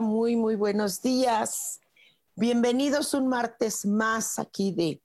[0.00, 1.80] Muy, muy buenos días.
[2.34, 5.02] Bienvenidos un martes más aquí de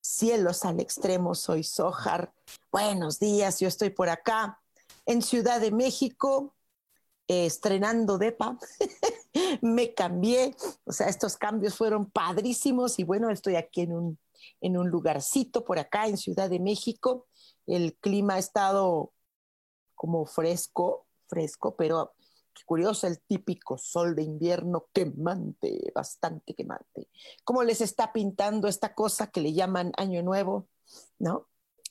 [0.00, 1.34] Cielos al Extremo.
[1.34, 2.32] Soy Sojar.
[2.70, 4.60] Buenos días, yo estoy por acá
[5.04, 6.54] en Ciudad de México,
[7.26, 8.56] eh, estrenando DEPA.
[9.62, 14.18] Me cambié, o sea, estos cambios fueron padrísimos y bueno, estoy aquí en un,
[14.60, 17.26] en un lugarcito por acá en Ciudad de México.
[17.66, 19.12] El clima ha estado
[19.96, 22.12] como fresco, fresco, pero
[22.66, 27.08] curioso, el típico sol de invierno quemante, bastante quemante.
[27.44, 30.68] ¿Cómo les está pintando esta cosa que le llaman Año Nuevo?
[31.18, 31.48] ¿No?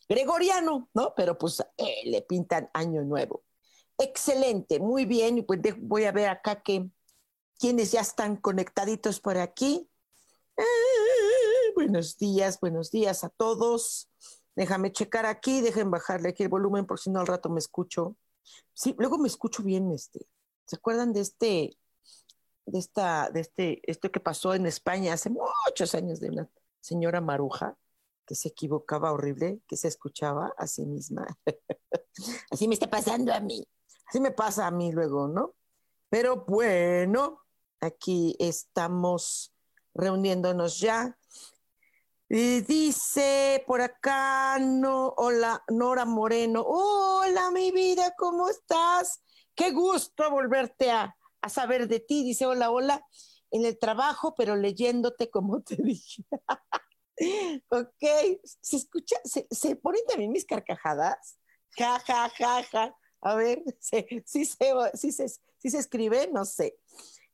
[0.08, 1.14] Gregoriano, ¿no?
[1.16, 3.44] Pero pues eh, le pintan Año Nuevo.
[3.98, 5.38] Excelente, muy bien.
[5.38, 6.90] Y pues voy a ver acá que
[7.60, 9.90] quienes ya están conectaditos por aquí.
[10.58, 14.10] Eh, buenos días, buenos días a todos.
[14.56, 18.16] Déjame checar aquí, dejen bajarle aquí el volumen por si no al rato me escucho.
[18.74, 20.26] Sí, luego me escucho bien este.
[20.70, 21.80] ¿Se acuerdan de este,
[22.68, 26.48] de esta, de este, esto que pasó en España hace muchos años de una
[26.80, 27.76] señora maruja
[28.28, 31.26] que se equivocaba horrible, que se escuchaba a sí misma?
[32.52, 33.68] Así me está pasando a mí.
[34.06, 35.56] Así me pasa a mí luego, ¿no?
[36.08, 37.42] Pero bueno,
[37.80, 39.52] aquí estamos
[39.96, 41.18] reuniéndonos ya.
[42.30, 49.24] Y dice por acá, no, hola, Nora Moreno, hola mi vida, ¿cómo estás?
[49.60, 51.18] Qué gusto volverte a,
[51.50, 52.24] saber de ti.
[52.24, 53.06] Dice, hola, hola,
[53.52, 56.24] en el trabajo, pero leyéndote como te dije.
[57.68, 61.38] ok, se escucha, se, ponen también mis carcajadas.
[61.72, 62.96] Ja, ja, ja, ja.
[63.20, 66.80] A ver, si se, se, escribe, no sé.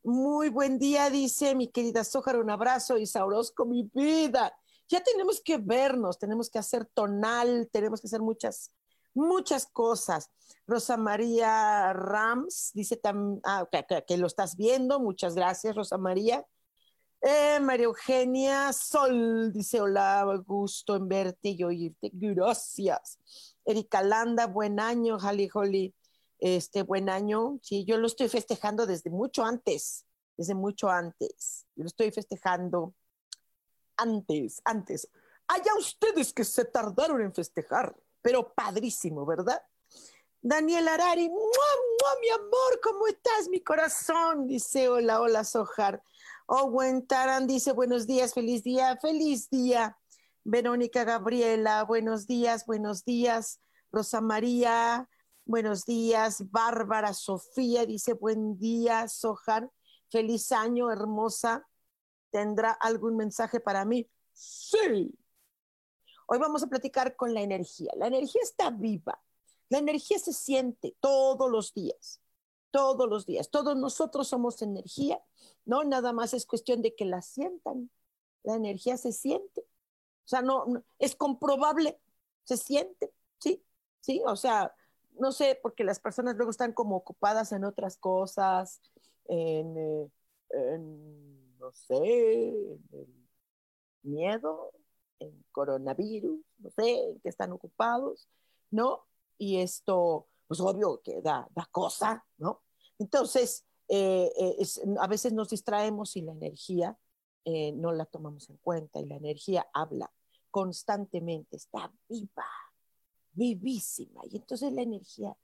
[0.03, 3.06] Muy buen día, dice mi querida Sójar, un abrazo y
[3.53, 4.52] con mi vida.
[4.88, 8.72] Ya tenemos que vernos, tenemos que hacer tonal, tenemos que hacer muchas,
[9.16, 10.30] muchas cosas.
[10.68, 13.00] Rosa María Rams dice
[13.44, 13.68] ah,
[14.08, 15.00] que, lo estás viendo.
[15.00, 16.46] Muchas gracias, Rosa María.
[17.22, 22.12] Eh, María Eugenia Sol dice: Hola, gusto en verte y oírte.
[22.14, 23.20] Gracias.
[23.64, 25.18] Erika Landa, buen año.
[25.18, 25.96] Jali Holly,
[26.40, 27.59] este buen año.
[27.62, 30.06] Sí, yo lo estoy festejando desde mucho antes.
[30.38, 31.66] Desde mucho antes.
[31.76, 32.94] Yo lo estoy festejando
[33.97, 35.09] antes, antes.
[35.47, 39.62] Allá ustedes que se tardaron en festejar pero padrísimo, ¿verdad?
[40.41, 44.47] Daniel Arari, mi amor, ¿cómo estás, mi corazón?
[44.47, 46.02] Dice, hola, hola, Sojar.
[46.47, 49.96] Owen Taran dice, buenos días, feliz día, feliz día.
[50.44, 53.59] Verónica Gabriela, buenos días, buenos días.
[53.91, 55.08] Rosa María,
[55.46, 56.50] buenos días.
[56.50, 59.69] Bárbara Sofía dice, buen día, Sojar.
[60.09, 61.68] Feliz año, hermosa.
[62.31, 64.09] ¿Tendrá algún mensaje para mí?
[64.34, 65.14] Sí,
[66.28, 67.91] Hoy vamos a platicar con la energía.
[67.96, 69.22] La energía está viva.
[69.69, 72.22] La energía se siente todos los días,
[72.72, 73.50] todos los días.
[73.50, 75.22] Todos nosotros somos energía,
[75.66, 75.84] ¿no?
[75.84, 77.90] Nada más es cuestión de que la sientan.
[78.44, 79.62] La energía se siente.
[79.62, 80.66] O sea, no,
[81.00, 82.00] es comprobable,
[82.44, 83.64] se siente, ¿sí?
[84.02, 84.75] Sí, o sea,
[85.19, 88.81] no sé, porque las personas luego están como ocupadas en otras cosas,
[89.25, 90.09] en, eh,
[90.52, 93.08] en no sé, en el
[94.03, 94.72] miedo,
[95.20, 98.28] en coronavirus, no sé, en qué están ocupados,
[98.72, 99.06] ¿no?
[99.38, 102.62] Y esto, pues obvio que da, da cosa, ¿no?
[103.00, 104.66] Entonces, eh, eh,
[105.00, 106.97] a veces nos distraemos y la energía
[107.44, 110.12] eh, no la tomamos en cuenta y la energía habla
[110.50, 112.47] constantemente, está viva,
[113.34, 114.22] vivísima.
[114.29, 115.35] Y entonces la energía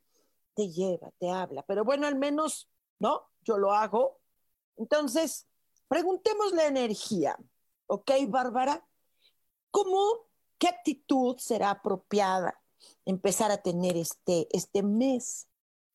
[0.55, 1.63] te lleva, te habla.
[1.63, 2.69] Pero bueno, al menos,
[2.99, 3.21] ¿no?
[3.41, 4.19] Yo lo hago.
[4.77, 5.47] Entonces,
[5.87, 7.37] preguntemos la energía.
[7.87, 8.87] ¿Ok, Bárbara?
[9.71, 10.27] ¿Cómo,
[10.57, 12.61] qué actitud será apropiada
[13.05, 15.47] empezar a tener este, este mes?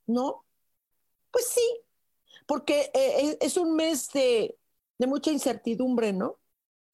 [0.06, 0.44] ¿No?
[1.30, 1.82] Pues sí,
[2.46, 4.58] porque eh, es un mes de,
[4.98, 6.38] de mucha incertidumbre, ¿no?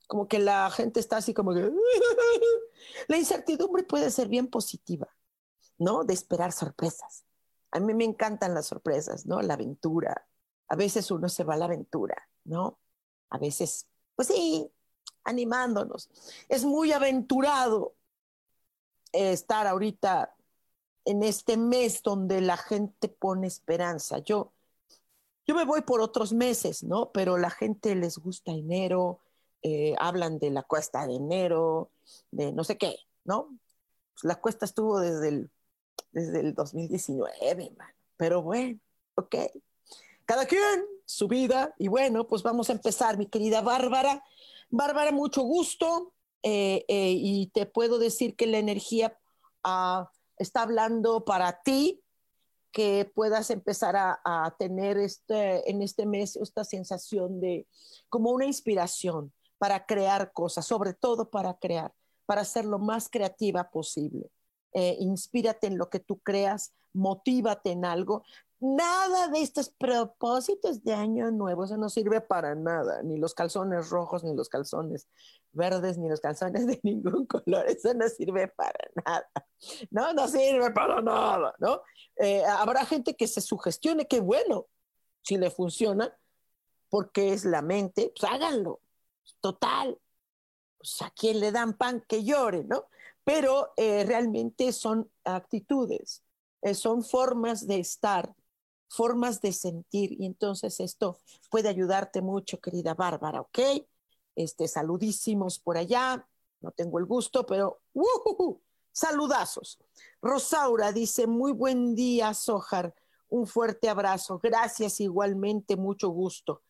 [0.07, 1.71] Como que la gente está así como que...
[3.09, 5.09] la incertidumbre puede ser bien positiva,
[5.79, 6.05] ¿no?
[6.05, 7.25] De esperar sorpresas.
[7.71, 9.41] A mí me encantan las sorpresas, ¿no?
[9.43, 10.29] La aventura.
[10.69, 12.79] A veces uno se va a la aventura, ¿no?
[13.31, 14.71] A veces, pues sí,
[15.25, 16.11] animándonos.
[16.49, 17.95] Es muy aventurado
[19.13, 20.35] estar ahorita
[21.05, 24.19] en este mes donde la gente pone esperanza.
[24.19, 24.53] Yo,
[25.47, 27.11] yo me voy por otros meses, ¿no?
[27.13, 29.19] Pero la gente les gusta enero,
[29.63, 31.91] eh, hablan de la cuesta de enero,
[32.31, 33.49] de no sé qué, ¿no?
[34.15, 35.51] Pues la cuesta estuvo desde el,
[36.13, 37.73] desde el 2019,
[38.17, 38.79] Pero bueno,
[39.17, 39.37] ok.
[40.25, 41.75] Cada quien su vida.
[41.79, 44.25] Y bueno, pues vamos a empezar, mi querida Bárbara.
[44.73, 46.15] Bárbara, mucho gusto.
[46.43, 49.17] Eh, eh, y te puedo decir que la energía
[49.63, 52.03] ah, está hablando para ti,
[52.73, 57.69] que puedas empezar a, tener este, en este mes esta sensación de
[58.09, 61.93] como una inspiración para crear cosas, sobre todo para crear,
[62.25, 64.31] para ser lo más creativa posible.
[64.75, 68.25] Eh, inspírate en lo que tú creas, motívate en algo.
[68.61, 73.91] Nada de estos propósitos de año nuevo, eso no sirve para nada, ni los calzones
[73.91, 75.09] rojos, ni los calzones
[75.51, 79.31] verdes, ni los calzones de ningún color, eso no sirve para nada,
[79.91, 81.83] no, no sirve para nada, ¿no?
[82.17, 84.67] Eh, habrá gente que se sugestione, que bueno,
[85.23, 86.17] si le funciona,
[86.89, 88.81] porque es la mente, pues háganlo,
[89.41, 89.99] total,
[90.79, 92.87] pues a quien le dan pan que llore, ¿no?
[93.25, 96.23] Pero eh, realmente son actitudes,
[96.63, 98.35] eh, son formas de estar,
[98.89, 101.19] formas de sentir, y entonces esto
[101.51, 103.59] puede ayudarte mucho, querida Bárbara, ¿ok?
[104.35, 106.27] Este, saludísimos por allá,
[106.61, 108.59] no tengo el gusto, pero uh,
[108.93, 109.79] saludazos.
[110.21, 112.95] Rosaura dice, muy buen día, Sojar,
[113.29, 116.63] un fuerte abrazo, gracias igualmente, mucho gusto.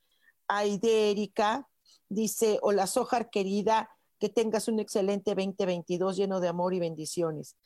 [0.48, 1.68] Aide Erika
[2.08, 3.90] dice, hola, Sojar querida,
[4.22, 7.56] que tengas un excelente 2022 lleno de amor y bendiciones.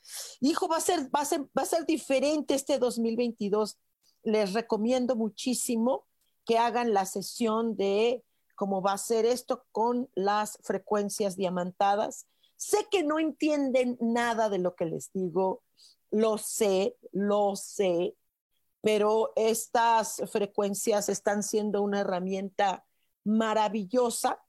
[0.41, 3.77] Hijo, va a ser, va a ser, va a ser diferente este 2022
[4.23, 6.07] les recomiendo muchísimo
[6.47, 8.25] que hagan la sesión de
[8.55, 12.27] cómo va a ser esto con las frecuencias diamantadas.
[12.57, 15.63] Sé que no entienden nada de lo que les digo,
[16.11, 18.17] lo sé, lo sé,
[18.81, 22.87] pero estas frecuencias están siendo una herramienta
[23.25, 24.43] maravillosa,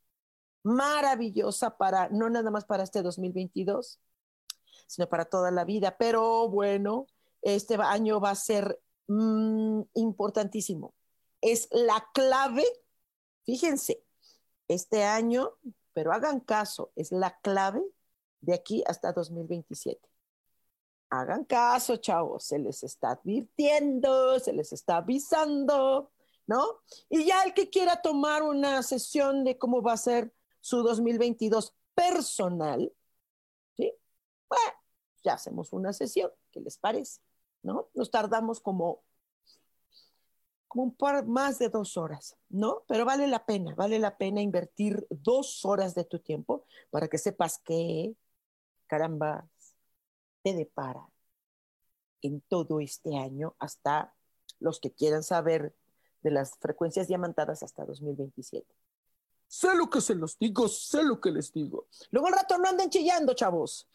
[0.75, 3.99] maravillosa para, no nada más para este 2022,
[4.87, 5.97] sino para toda la vida.
[5.97, 7.07] Pero bueno,
[7.41, 10.93] este año va a ser Mm, importantísimo.
[11.41, 12.63] Es la clave,
[13.45, 14.03] fíjense,
[14.67, 15.51] este año,
[15.93, 17.81] pero hagan caso, es la clave
[18.41, 20.09] de aquí hasta 2027.
[21.09, 26.11] Hagan caso, chavos, se les está advirtiendo, se les está avisando,
[26.47, 26.81] ¿no?
[27.09, 30.33] Y ya el que quiera tomar una sesión de cómo va a ser
[30.67, 32.91] su 2022 personal,
[33.77, 33.93] ¿sí?
[34.49, 34.73] Bueno,
[35.23, 37.21] ya hacemos una sesión, ¿qué les parece?
[37.63, 37.87] ¿no?
[37.93, 39.01] Nos tardamos como,
[40.67, 42.83] como un par más de dos horas, ¿no?
[42.89, 47.17] Pero vale la pena, vale la pena invertir dos horas de tu tiempo para que
[47.17, 48.13] sepas que,
[48.87, 49.47] caramba,
[50.43, 51.07] te depara
[52.21, 54.13] en todo este año hasta
[54.59, 55.73] los que quieran saber
[56.23, 58.86] de las frecuencias diamantadas hasta 2027.
[59.47, 61.87] Sé lo que se los digo, sé lo que les digo.
[62.11, 63.87] Luego al rato no anden chillando, chavos.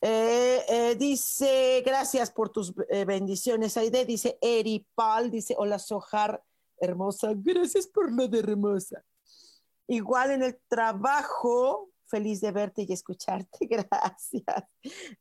[0.00, 4.04] Eh, eh, dice, gracias por tus eh, bendiciones, Aide.
[4.04, 6.42] Dice Eri Pal, dice, hola Sojar,
[6.78, 9.02] hermosa, gracias por lo de hermosa.
[9.86, 14.64] Igual en el trabajo, feliz de verte y escucharte, gracias.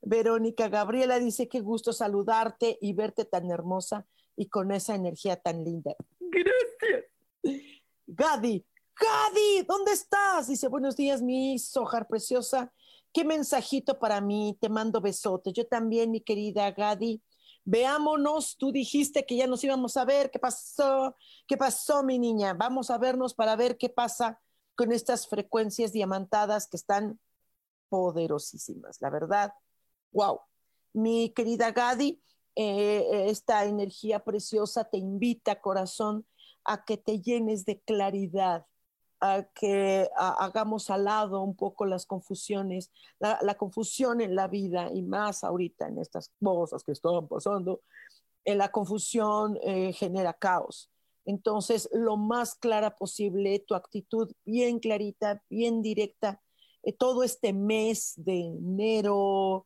[0.01, 5.63] Verónica Gabriela dice, qué gusto saludarte y verte tan hermosa y con esa energía tan
[5.63, 5.95] linda.
[6.19, 7.05] Gracias.
[8.05, 8.65] Gadi,
[8.95, 10.47] Gadi, ¿dónde estás?
[10.47, 12.71] Dice, buenos días, mi Sojar preciosa
[13.13, 15.53] qué mensajito para mí, te mando besotes.
[15.53, 17.21] Yo también, mi querida Gadi.
[17.63, 21.15] Veámonos, tú dijiste que ya nos íbamos a ver, ¿qué pasó?
[21.47, 22.53] ¿Qué pasó, mi niña?
[22.53, 24.41] Vamos a vernos para ver qué pasa
[24.75, 27.19] con estas frecuencias diamantadas que están
[27.87, 29.53] poderosísimas, la verdad.
[30.11, 30.41] Wow.
[30.91, 32.21] Mi querida Gadi,
[32.55, 36.25] eh, esta energía preciosa te invita, corazón,
[36.65, 38.65] a que te llenes de claridad,
[39.23, 45.01] a que hagamos al lado un poco las confusiones, la, confusión en la vida y
[45.01, 47.79] más ahorita en estas cosas que están pasando,
[48.43, 50.91] en la confusión eh, genera caos.
[51.23, 56.41] Entonces, lo más clara posible, tu actitud bien clarita, bien directa,
[56.83, 59.65] eh, todo este mes de enero,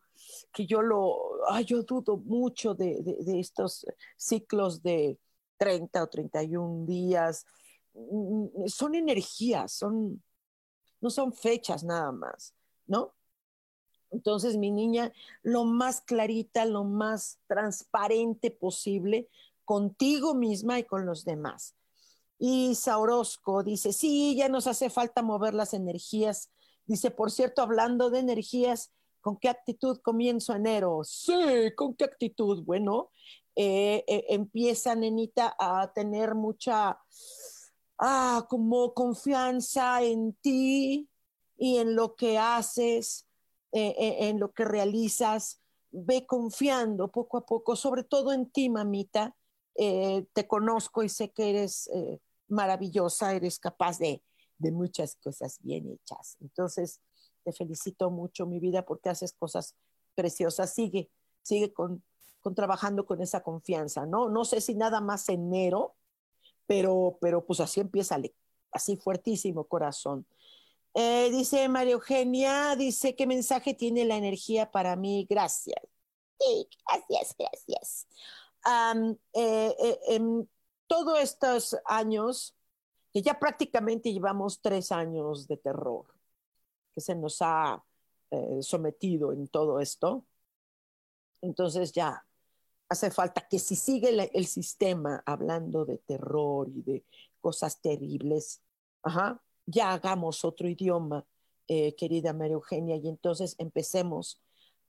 [0.53, 3.87] que yo lo, ay, yo dudo mucho de, de estos
[4.17, 5.17] ciclos de,
[5.57, 7.45] 30 o 31 días.
[7.97, 10.23] Mm, mm, son energías, son,
[11.01, 12.53] no son fechas nada más,
[12.85, 13.13] ¿no?
[14.11, 15.11] Entonces, mi niña,
[15.43, 19.27] lo más clarita, lo más transparente posible
[19.65, 21.75] contigo misma y con los demás.
[22.39, 26.51] Y Saurosco dice, sí, ya nos hace falta mover las energías.
[26.85, 31.01] Dice, por cierto, hablando de energías, ¿con qué actitud comienzo enero?
[31.03, 31.33] Sí,
[31.75, 32.63] ¿con qué actitud?
[32.63, 33.11] Bueno,
[33.55, 36.99] eh, eh, empieza, nenita, a tener mucha,
[37.99, 41.09] ah, como confianza en ti
[41.57, 43.27] y en lo que haces,
[43.71, 43.95] eh,
[44.29, 45.61] en lo que realizas.
[45.91, 49.35] Ve confiando poco a poco, sobre todo en ti, mamita.
[49.75, 51.89] te conozco y sé que eres
[52.47, 54.23] maravillosa, eres capaz de,
[54.57, 56.37] de muchas cosas bien hechas.
[56.41, 57.01] Entonces,
[57.43, 59.75] te felicito mucho, mi vida, porque haces cosas
[60.15, 60.73] preciosas.
[60.73, 61.09] Sigue,
[61.41, 62.03] sigue con,
[62.41, 64.29] con trabajando con esa confianza, ¿no?
[64.29, 65.95] No sé si nada más enero,
[66.67, 68.19] pero, pero pues así empieza,
[68.71, 70.27] así fuertísimo corazón.
[70.93, 75.25] Eh, dice María Eugenia, dice, ¿qué mensaje tiene la energía para mí?
[75.29, 75.81] Gracias.
[76.39, 78.07] Sí, gracias, gracias.
[79.33, 80.49] Eh, en
[80.87, 82.55] todos estos años,
[83.13, 86.05] que ya prácticamente llevamos tres años de terror,
[86.93, 87.83] que se nos ha
[88.61, 90.25] sometido en todo esto,
[91.41, 92.26] entonces ya
[92.89, 97.05] hace falta que si sigue el, sistema hablando de terror y de
[97.41, 98.61] cosas terribles,
[99.65, 101.25] ya hagamos otro idioma,
[101.67, 104.41] eh, querida María Eugenia, y entonces empecemos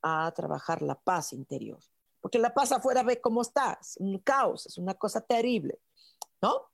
[0.02, 1.80] a trabajar la paz interior.
[2.20, 5.80] Porque la paz afuera ve cómo estás, un caos, es una cosa terrible,
[6.40, 6.70] ¿no?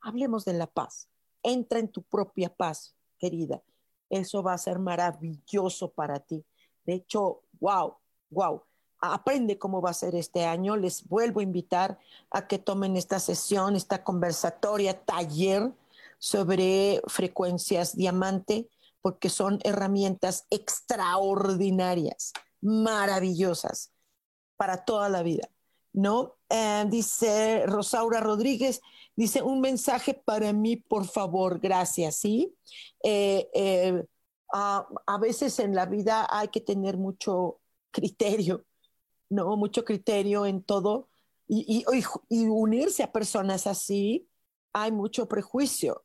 [0.00, 1.08] Hablemos de la paz.
[1.42, 3.62] Entra en tu propia paz, querida.
[4.08, 6.44] Eso va a ser maravilloso para ti.
[6.84, 7.96] De hecho, wow,
[8.30, 8.62] wow
[9.12, 10.76] aprende cómo va a ser este año.
[10.76, 11.98] Les vuelvo a invitar
[12.30, 15.72] a que tomen esta sesión, esta conversatoria, taller
[16.18, 18.68] sobre frecuencias diamante,
[19.02, 22.32] porque son herramientas extraordinarias,
[22.62, 23.92] maravillosas
[24.56, 25.48] para toda la vida.
[25.92, 26.34] ¿No?
[26.48, 28.80] Eh, dice Rosaura Rodríguez,
[29.14, 32.56] dice un mensaje para mí, por favor, gracias, ¿sí?
[33.04, 34.04] Eh, eh,
[34.52, 37.60] a veces en la vida hay que tener mucho
[37.92, 38.64] criterio
[39.34, 39.56] ¿no?
[39.56, 41.08] Mucho criterio en todo
[41.46, 41.84] y,
[42.30, 44.28] unirse a personas así,
[44.72, 46.04] hay mucho prejuicio.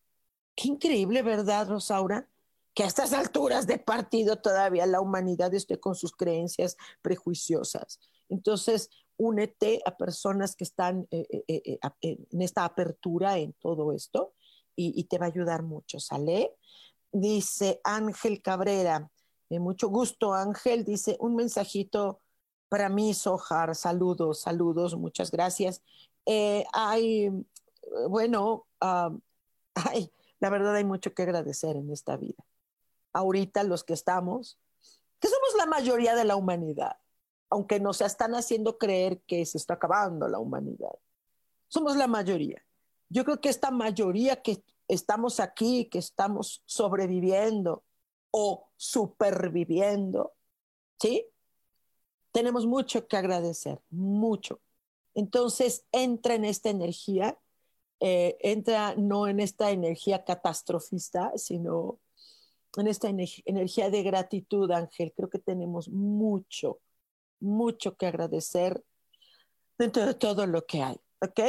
[0.55, 2.27] Qué increíble, ¿verdad, Rosaura?
[2.74, 8.00] Que a estas alturas de partido todavía la humanidad esté con sus creencias prejuiciosas.
[8.27, 14.33] Entonces, únete a personas que están eh, eh, eh, en esta apertura en todo esto
[14.75, 16.55] y, y, te va a ayudar mucho, ¿sale?
[17.12, 19.09] Dice Ángel Cabrera,
[19.50, 22.19] mucho gusto, Ángel, dice un mensajito
[22.69, 25.81] para mí, Sohar, saludos, saludos, muchas gracias.
[26.25, 27.29] Eh, hay,
[28.07, 32.43] bueno, hay, la verdad hay mucho que agradecer en esta vida.
[33.11, 34.59] Ahorita los que estamos,
[35.19, 36.97] que somos la mayoría de la humanidad,
[37.49, 40.93] aunque nos están haciendo creer que se está acabando la humanidad.
[41.67, 42.63] Somos la mayoría.
[43.09, 47.83] Yo creo que esta mayoría que estamos aquí, que estamos sobreviviendo
[48.31, 50.33] o superviviendo,
[50.99, 51.27] ¿sí?
[52.31, 54.62] Tenemos mucho que agradecer, mucho.
[55.13, 57.38] Entonces, entra en esta energía,
[58.00, 62.00] eh, entra no en esta energía catastrofista, sino
[62.77, 65.13] en esta energía de gratitud, Ángel.
[65.15, 66.79] Creo que tenemos mucho,
[67.39, 68.83] mucho que agradecer
[69.77, 71.39] dentro de todo lo que hay, ¿ok?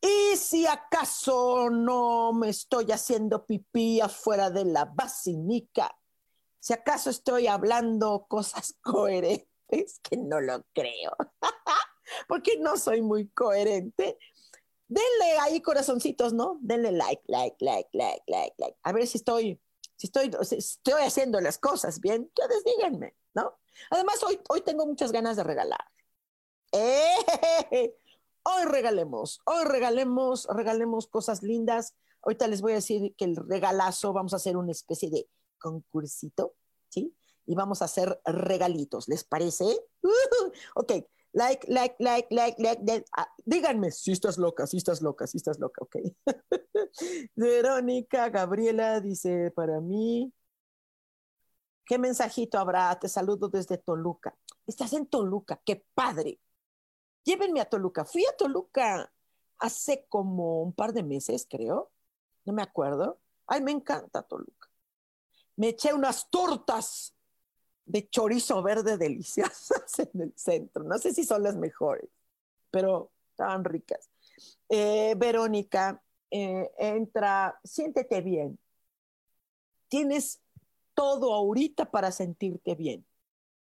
[0.00, 5.96] Y si acaso no me estoy haciendo pipí afuera de la basinica,
[6.58, 11.16] si acaso estoy hablando cosas coherentes, es que no lo creo,
[12.28, 14.18] porque no soy muy coherente.
[14.86, 16.58] Denle ahí corazoncitos, ¿no?
[16.60, 18.76] Denle like, like, like, like, like, like.
[18.82, 19.60] A ver si estoy,
[19.96, 22.30] si estoy, estoy haciendo las cosas bien.
[22.38, 23.58] Ustedes díganme, ¿no?
[23.90, 25.84] Además, hoy, hoy tengo muchas ganas de regalar.
[26.72, 27.94] ¡Eh!
[28.44, 31.94] Hoy regalemos, hoy regalemos, regalemos cosas lindas.
[32.22, 36.56] Ahorita les voy a decir que el regalazo, vamos a hacer una especie de concursito.
[37.46, 39.08] Y vamos a hacer regalitos.
[39.08, 39.64] ¿Les parece?
[40.74, 40.92] ok,
[41.32, 43.04] like, like, like, like, like.
[43.16, 45.96] Ah, díganme si estás loca, si estás loca, si estás loca, ok.
[47.34, 50.32] Verónica Gabriela dice para mí.
[51.84, 52.98] ¿Qué mensajito habrá?
[52.98, 54.36] Te saludo desde Toluca.
[54.66, 56.40] Estás en Toluca, qué padre.
[57.24, 58.04] Llévenme a Toluca.
[58.04, 59.12] Fui a Toluca
[59.58, 61.90] hace como un par de meses, creo.
[62.44, 63.20] No me acuerdo.
[63.46, 64.68] Ay, me encanta Toluca.
[65.56, 67.14] Me eché unas tortas
[67.84, 70.84] de chorizo verde deliciosas en el centro.
[70.84, 72.08] No sé si son las mejores,
[72.70, 74.10] pero estaban ricas.
[74.68, 78.58] Eh, Verónica, eh, entra, siéntete bien.
[79.88, 80.40] Tienes
[80.94, 83.06] todo ahorita para sentirte bien.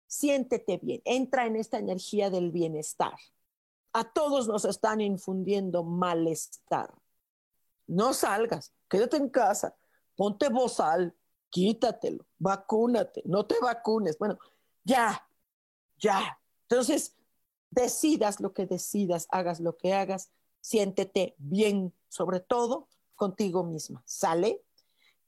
[0.08, 1.02] Siéntete bien.
[1.06, 3.16] Entra en esta energía del bienestar.
[3.94, 6.94] A todos nos están infundiendo malestar.
[7.88, 9.76] No salgas, quédate en casa,
[10.16, 11.14] ponte bozal,
[11.52, 14.18] quítatelo, vacúnate, no te vacunes.
[14.18, 14.40] Bueno,
[14.84, 15.28] ya,
[16.00, 16.40] ya.
[16.64, 17.16] Entonces,
[17.70, 20.32] decidas lo que decidas, hagas lo que hagas,
[20.62, 24.02] siéntete bien, sobre todo contigo misma.
[24.06, 24.64] ¿Sale?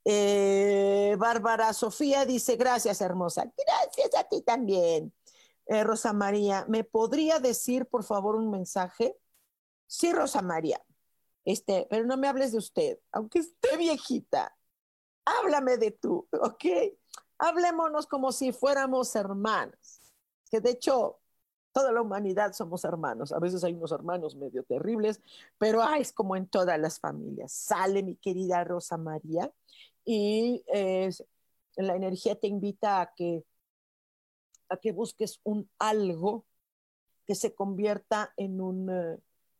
[0.04, 3.50] Eh, Bárbara Sofía dice, gracias hermosa.
[3.56, 5.12] Gracias a ti también.
[5.66, 9.16] Eh, Rosa María, ¿me podría decir por favor un mensaje?
[9.86, 10.84] Sí, Rosa María.
[11.44, 14.56] Este, pero no me hables de usted, aunque esté viejita.
[15.24, 16.64] Háblame de tú, ¿ok?
[17.38, 20.00] Hablémonos como si fuéramos hermanos.
[20.50, 21.18] Que de hecho,
[21.72, 23.32] toda la humanidad somos hermanos.
[23.32, 25.20] A veces hay unos hermanos medio terribles,
[25.58, 27.52] pero es como en todas las familias.
[27.52, 29.52] Sale mi querida Rosa María
[30.04, 30.64] y
[31.76, 33.44] la energía te invita a que,
[34.68, 36.44] a que busques un algo
[37.26, 39.18] que se convierta en un, eh,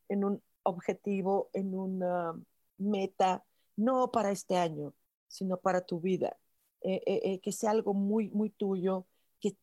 [0.08, 2.34] en un objetivo, en una
[2.78, 3.44] meta,
[3.76, 4.92] no para este año,
[5.34, 6.36] sino para tu vida.
[6.80, 9.06] Eh, eh, que sea algo muy, muy tuyo,
[9.40, 9.56] que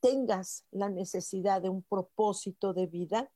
[0.00, 3.32] tengas la necesidad de un propósito de vida,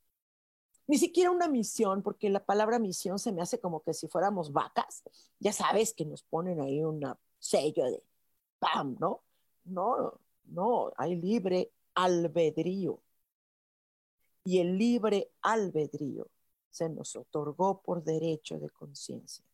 [0.86, 4.52] ni siquiera una misión, porque la palabra misión se me hace como que si fuéramos
[4.52, 5.04] vacas,
[5.38, 7.00] ya sabes que nos ponen ahí un
[7.38, 8.02] sello de
[8.58, 8.96] ¡pam!
[8.98, 9.22] ¿no?
[9.64, 13.00] No, no, hay libre albedrío.
[14.44, 16.28] Y el libre albedrío
[16.70, 19.44] se nos otorgó por derecho de conciencia.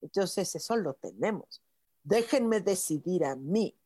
[0.00, 1.62] Entonces eso lo tenemos.
[2.02, 3.76] Déjenme decidir a mí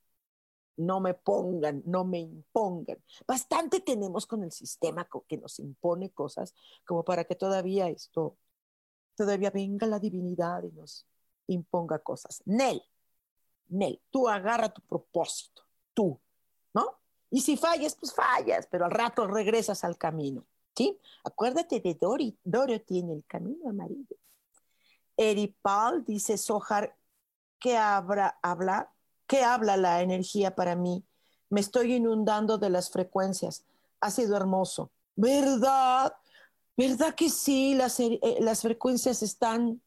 [0.76, 3.02] no me pongan, no me impongan.
[3.26, 6.54] Bastante tenemos con el sistema que nos impone cosas
[6.87, 8.37] como para que todavía esto,
[9.14, 11.07] todavía venga la divinidad y nos
[11.47, 12.42] imponga cosas.
[12.47, 12.83] Nel,
[13.69, 15.62] Nel, tú agarra tu propósito,
[15.95, 16.19] tú,
[16.75, 16.99] ¿no?
[17.30, 20.45] Y si fallas, pues fallas, pero al rato regresas al camino,
[20.76, 20.99] ¿sí?
[21.25, 24.17] Acuérdate de Dori, Dorio tiene el camino amarillo.
[25.17, 26.97] Eri Paul dice, Sohar,
[27.59, 28.91] ¿qué hablar?
[29.27, 31.05] ¿Qué habla la energía para mí?
[31.49, 33.65] Me estoy inundando de las frecuencias.
[34.01, 34.91] Ha sido hermoso.
[35.17, 36.15] ¿Verdad?
[36.77, 37.75] ¿Verdad que sí?
[37.75, 39.83] Las, eh, las frecuencias están...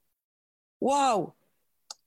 [0.79, 1.33] ¡Wow!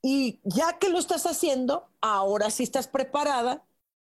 [0.02, 3.64] Y ya que lo estás haciendo, ahora sí estás preparada,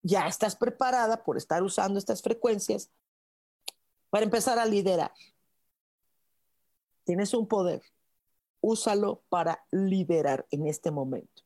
[0.02, 2.90] ya estás preparada por estar usando estas frecuencias
[4.10, 5.12] para empezar a liderar.
[7.04, 7.82] Tienes un poder,
[8.60, 11.42] úsalo para liderar en este momento.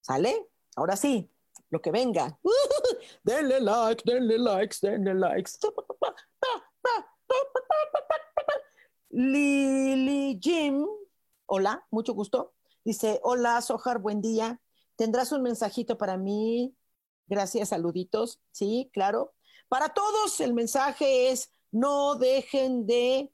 [0.00, 0.48] ¿Sale?
[0.76, 1.30] Ahora sí,
[1.70, 2.38] lo que venga.
[3.24, 5.52] denle like, denle likes, denle likes.
[9.10, 10.86] Lili Jim,
[11.46, 12.54] hola, mucho gusto.
[12.84, 14.60] Dice, hola, Sojar, buen día.
[14.96, 16.76] ¿Tendrás un mensajito para mí?
[17.26, 18.40] Gracias, saluditos.
[18.50, 19.34] Sí, claro.
[19.68, 23.32] Para todos, el mensaje es, no dejen de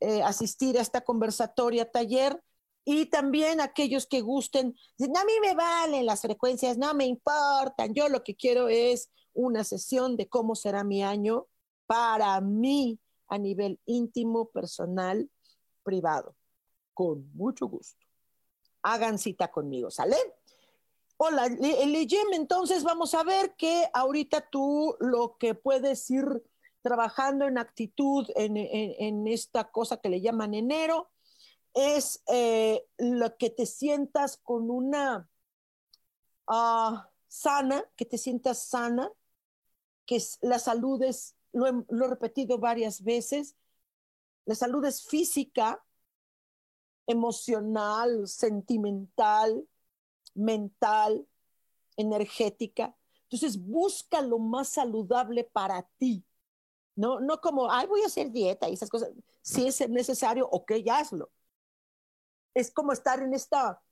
[0.00, 2.42] eh, asistir a esta conversatoria taller
[2.84, 8.08] y también aquellos que gusten, a mí me valen las frecuencias, no me importan, yo
[8.08, 11.46] lo que quiero es una sesión de cómo será mi año
[11.86, 15.30] para mí a nivel íntimo, personal,
[15.82, 16.36] privado.
[16.92, 18.04] Con mucho gusto.
[18.82, 20.16] Hagan cita conmigo, ¿sale?
[21.16, 26.26] Hola, Ligem, entonces vamos a ver que ahorita tú lo que puedes ir
[26.82, 31.11] trabajando en actitud en, en esta cosa que le llaman enero,
[31.74, 35.28] es eh, lo que te sientas con una
[36.46, 39.10] ah, sana, que te sientas sana,
[40.06, 43.56] que la salud es, lo he, repetido varias veces,
[44.44, 45.84] la salud es física,
[47.06, 49.66] emocional, sentimental,
[50.34, 51.26] mental,
[51.96, 52.94] energética.
[53.24, 56.24] Entonces busca lo más saludable para ti.
[56.94, 59.10] No, no como, ay, voy a hacer dieta y esas cosas.
[59.40, 61.30] Si es necesario, ok, hazlo
[62.54, 63.82] es como estar en esta,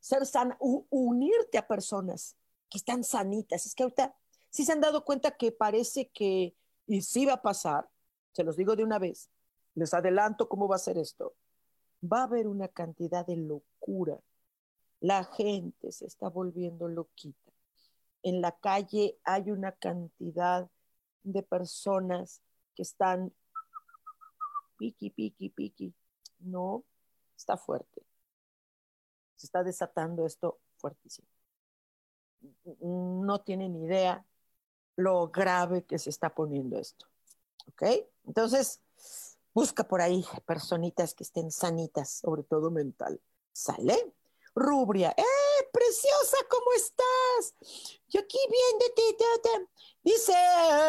[0.00, 2.36] ser sana, unirte a personas
[2.68, 3.66] que están sanitas.
[3.66, 4.14] Es que ahorita
[4.50, 6.54] sí se han dado cuenta que parece que,
[6.86, 7.88] y sí va a pasar,
[8.32, 9.28] se los digo de una vez,
[9.74, 11.34] les adelanto cómo va a ser esto.
[12.02, 14.18] Va a haber una cantidad de locura.
[15.00, 17.50] La gente se está volviendo loquita.
[18.22, 20.68] En la calle hay una cantidad
[21.22, 22.42] de personas
[22.74, 23.32] que están
[24.78, 25.94] piqui, piqui, piqui.
[26.40, 26.84] No,
[27.40, 28.02] está fuerte.
[29.36, 31.28] Se está desatando esto fuertísimo.
[32.80, 34.24] No tienen idea
[34.96, 37.06] lo grave que se está poniendo esto.
[37.66, 37.82] ¿Ok?
[38.26, 38.80] Entonces,
[39.52, 43.20] Busca por ahí personitas que estén sanitas, sobre todo mental.
[43.52, 44.14] ¿Sale?
[44.54, 47.54] Rubria, ¡eh, preciosa, ¿cómo estás?
[48.08, 49.68] Yo aquí viéndote,
[50.02, 50.34] dice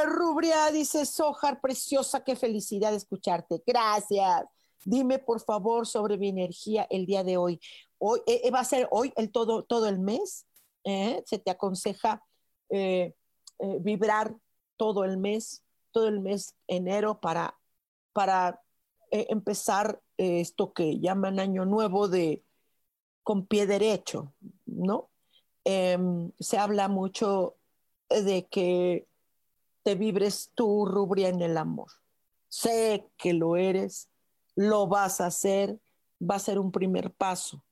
[0.06, 3.64] Rubria, dice Sojar, preciosa, qué felicidad escucharte.
[3.66, 4.46] Gracias.
[4.84, 7.60] Dime, por favor, sobre mi energía el día de hoy.
[7.98, 10.48] Hoy eh, eh, va a ser hoy el todo, todo el mes.
[10.84, 11.22] ¿eh?
[11.26, 12.24] Se te aconseja
[13.82, 14.34] vibrar
[14.78, 17.60] todo el mes, todo el mes enero para,
[18.14, 18.62] para
[19.12, 22.44] empezar esto que llaman año nuevo de
[23.24, 24.34] con pie derecho,
[24.66, 25.10] ¿no?
[25.64, 27.58] Em, se habla mucho
[28.10, 29.08] de que
[29.84, 31.90] te vibres tú, Rubria, en el amor.
[32.50, 34.10] Sé que lo eres,
[34.56, 35.80] lo vas a hacer,
[36.22, 37.64] va a ser un primer paso,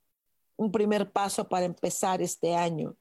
[0.56, 2.96] un primer paso para empezar este año.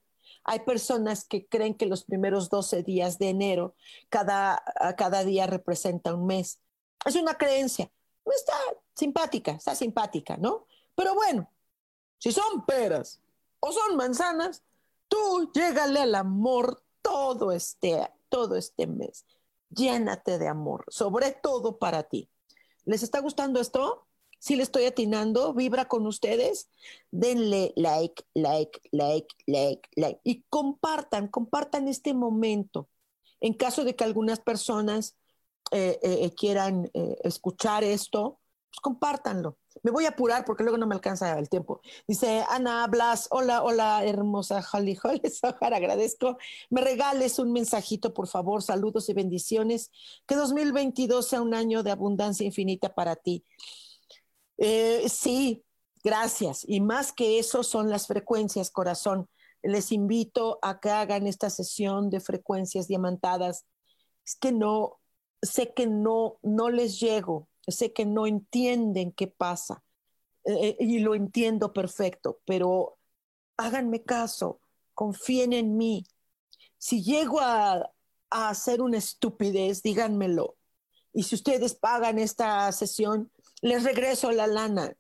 [0.45, 3.75] Hay personas que creen que los primeros 12 días de enero,
[4.09, 4.63] cada,
[4.97, 6.61] cada día representa un mes.
[7.05, 7.91] Es una creencia.
[8.25, 8.55] Está
[8.95, 10.67] simpática, está simpática, ¿no?
[10.95, 11.51] Pero bueno,
[12.19, 13.21] si son peras
[13.61, 14.63] o son manzanas,
[15.09, 19.25] tú llégale al amor todo este, todo este mes.
[19.71, 22.29] Llénate de amor, sobre todo para ti.
[22.89, 24.07] ¿Les está gustando esto?
[24.39, 26.71] Si le estoy atinando, vibra con ustedes.
[27.11, 30.21] Denle like, like, like, like, like.
[30.25, 32.89] Y compartan, compartan este momento.
[33.41, 35.19] En caso de que algunas personas
[35.71, 39.59] eh, eh, quieran eh, escuchar esto, pues compártanlo.
[39.83, 41.81] Me voy a apurar porque luego no me alcanza el tiempo.
[42.07, 44.99] Dice Ana Blas, hola, hola, hermosa Holly
[45.31, 46.39] Sojar, agradezco.
[46.71, 49.91] Me regales un mensajito, por favor, saludos y bendiciones.
[50.27, 53.45] Que 2022 sea un año de abundancia infinita para ti.
[54.59, 55.65] Eh, sí,
[56.03, 56.65] gracias.
[56.67, 59.29] Y más que eso son las frecuencias, corazón.
[59.63, 63.67] Les invito a que hagan esta sesión de frecuencias diamantadas.
[64.25, 64.99] Es que no,
[65.43, 69.83] sé que no, no les llego sé que no entienden qué pasa
[70.45, 72.99] eh, y lo entiendo perfecto, pero
[73.59, 74.61] háganme caso,
[74.95, 76.07] confíen en mí.
[76.79, 77.91] Si llego a,
[78.31, 80.57] hacer una estupidez, díganmelo.
[81.15, 83.31] Y si ustedes pagan esta sesión,
[83.63, 84.95] les regreso la lana.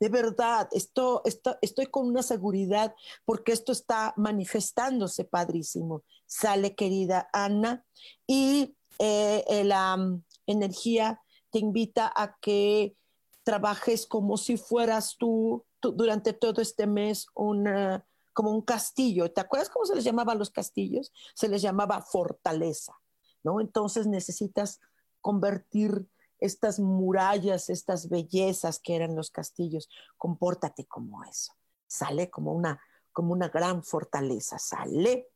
[0.00, 1.22] De verdad, esto,
[1.60, 2.94] estoy con una seguridad
[3.26, 6.04] porque esto está manifestándose padrísimo.
[6.26, 7.84] Sale, querida Ana,
[8.26, 9.98] y eh, eh, la
[10.46, 12.96] energía te invita a que
[13.42, 19.32] trabajes como si fueras tú, durante todo este mes como un castillo.
[19.32, 21.12] ¿Te acuerdas cómo se les llamaba los castillos?
[21.34, 22.94] Se les llamaba fortaleza,
[23.42, 23.60] ¿no?
[23.60, 24.80] Entonces necesitas
[25.20, 26.06] convertir
[26.38, 29.88] estas murallas, estas bellezas que eran los castillos.
[30.16, 31.52] Compórtate como eso.
[31.86, 32.80] Sale como una,
[33.12, 34.58] como una gran fortaleza.
[34.58, 35.28] Sale.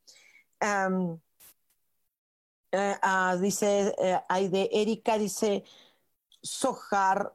[2.76, 3.94] Eh, ah, dice,
[4.28, 5.62] hay eh, de Erika, dice,
[6.44, 7.34] sojar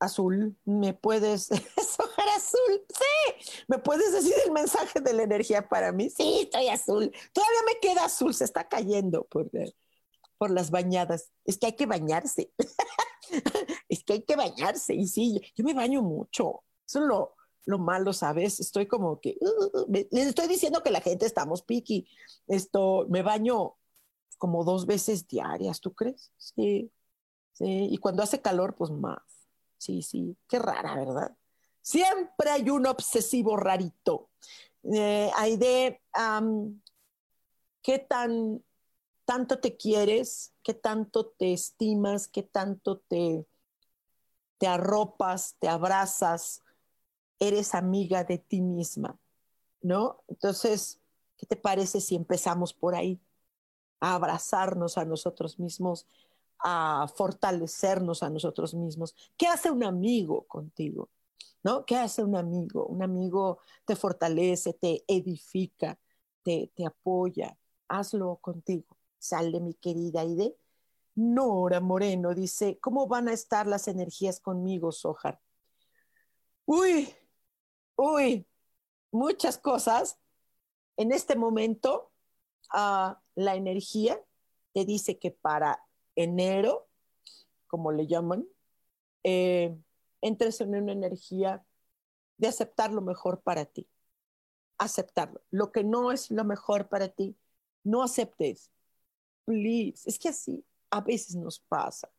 [0.00, 1.46] azul, ¿me puedes,
[1.96, 2.84] sojar azul?
[2.88, 6.10] Sí, ¿me puedes decir el mensaje de la energía para mí?
[6.10, 7.12] Sí, estoy azul.
[7.32, 9.50] Todavía me queda azul, se está cayendo por,
[10.38, 11.30] por las bañadas.
[11.44, 12.52] Es que hay que bañarse.
[13.88, 14.94] es que hay que bañarse.
[14.94, 16.64] Y sí, yo me baño mucho.
[16.86, 18.60] Eso es lo, lo malo, ¿sabes?
[18.60, 22.08] Estoy como que, uh, les estoy diciendo que la gente estamos piqui.
[22.46, 23.74] Esto, me baño
[24.38, 26.32] como dos veces diarias, ¿tú crees?
[26.36, 26.90] Sí.
[27.60, 29.22] Y cuando hace calor, pues más.
[29.78, 31.36] Sí, sí, qué rara, ¿verdad?
[31.82, 34.28] Siempre hay un obsesivo rarito.
[34.82, 36.00] Eh, hay de
[37.82, 38.62] qué tan
[39.24, 43.46] tanto te quieres, qué tanto te estimas, qué tanto te,
[44.56, 46.62] te arropas, te abrazas,
[47.38, 49.18] eres amiga de ti misma,
[49.82, 50.22] ¿no?
[50.28, 50.98] Entonces,
[51.36, 53.20] ¿qué te parece si empezamos por ahí?
[54.00, 56.06] A abrazarnos a nosotros mismos
[56.60, 59.14] a fortalecernos a nosotros mismos.
[59.36, 61.10] ¿Qué hace un amigo contigo?
[61.62, 61.84] ¿No?
[61.84, 62.86] ¿Qué hace un amigo?
[62.86, 65.98] Un amigo te fortalece, te edifica,
[66.42, 67.56] te, te apoya.
[67.88, 68.96] Hazlo contigo.
[69.18, 70.56] Sale mi querida Aide.
[71.14, 75.40] Nora Moreno dice, ¿cómo van a estar las energías conmigo, Sojar?
[76.64, 77.12] Uy,
[77.96, 78.46] uy,
[79.10, 80.18] muchas cosas.
[80.96, 82.12] En este momento,
[82.70, 84.20] ah, la energía
[84.72, 85.87] te dice que para
[86.18, 86.88] enero,
[87.68, 88.46] como le llaman,
[89.22, 89.78] eh,
[90.20, 91.64] entres en una energía
[92.38, 93.88] de aceptar lo mejor para ti.
[94.78, 95.42] Aceptarlo.
[95.50, 97.36] Lo que no es lo mejor para ti,
[97.84, 98.70] no aceptes.
[99.44, 100.08] Please.
[100.08, 102.10] Es que así a veces nos pasa.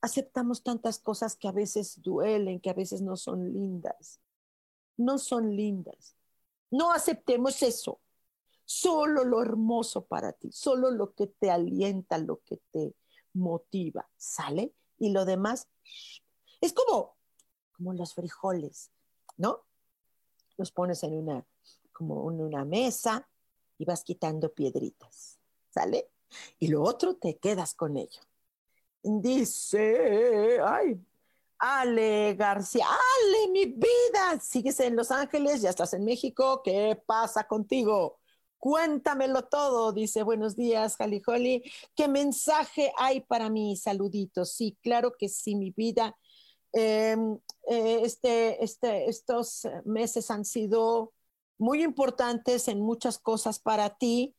[0.00, 4.20] Aceptamos tantas cosas que a veces duelen, que a veces no son lindas.
[4.96, 6.16] No son lindas.
[6.70, 8.00] No aceptemos eso.
[8.64, 12.94] Solo lo hermoso para ti, solo lo que te alienta, lo que te
[13.32, 14.74] motiva, ¿sale?
[14.98, 15.68] Y lo demás,
[16.60, 17.16] Es como,
[17.72, 18.90] como los frijoles,
[19.38, 19.64] ¿no?
[20.58, 21.46] Los pones en una,
[21.92, 23.26] como en una mesa
[23.78, 25.38] y vas quitando piedritas,
[25.70, 26.10] ¿sale?
[26.58, 28.20] Y lo otro te quedas con ello.
[29.02, 31.02] Dice, ay,
[31.58, 37.46] Ale García, Ale, mi vida, sigues en Los Ángeles, ya estás en México, ¿qué pasa
[37.46, 38.19] contigo?
[38.60, 41.64] Cuéntamelo todo, dice, buenos días, Jali Holly.
[41.96, 43.74] ¿Qué mensaje hay para mí?
[43.74, 44.52] Saluditos.
[44.52, 46.14] Sí, claro que sí, mi vida.
[46.72, 51.14] Em, eh, este, este, estos meses han sido
[51.56, 54.36] muy importantes en muchas cosas para ti.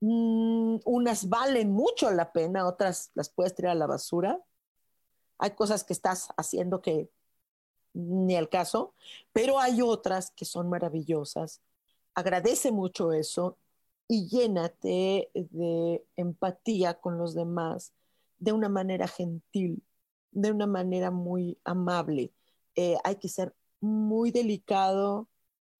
[0.00, 4.40] Mm, unas valen mucho la pena, otras las puedes tirar a la basura.
[5.38, 7.08] Hay cosas que estás haciendo que
[7.92, 8.94] ni al caso,
[9.32, 11.60] pero hay otras que son maravillosas
[12.20, 13.58] agradece mucho eso
[14.08, 17.92] y llénate de empatía con los demás
[18.38, 19.82] de una manera gentil,
[20.32, 22.32] de una manera muy amable.
[22.74, 25.28] Eh, hay que ser muy delicado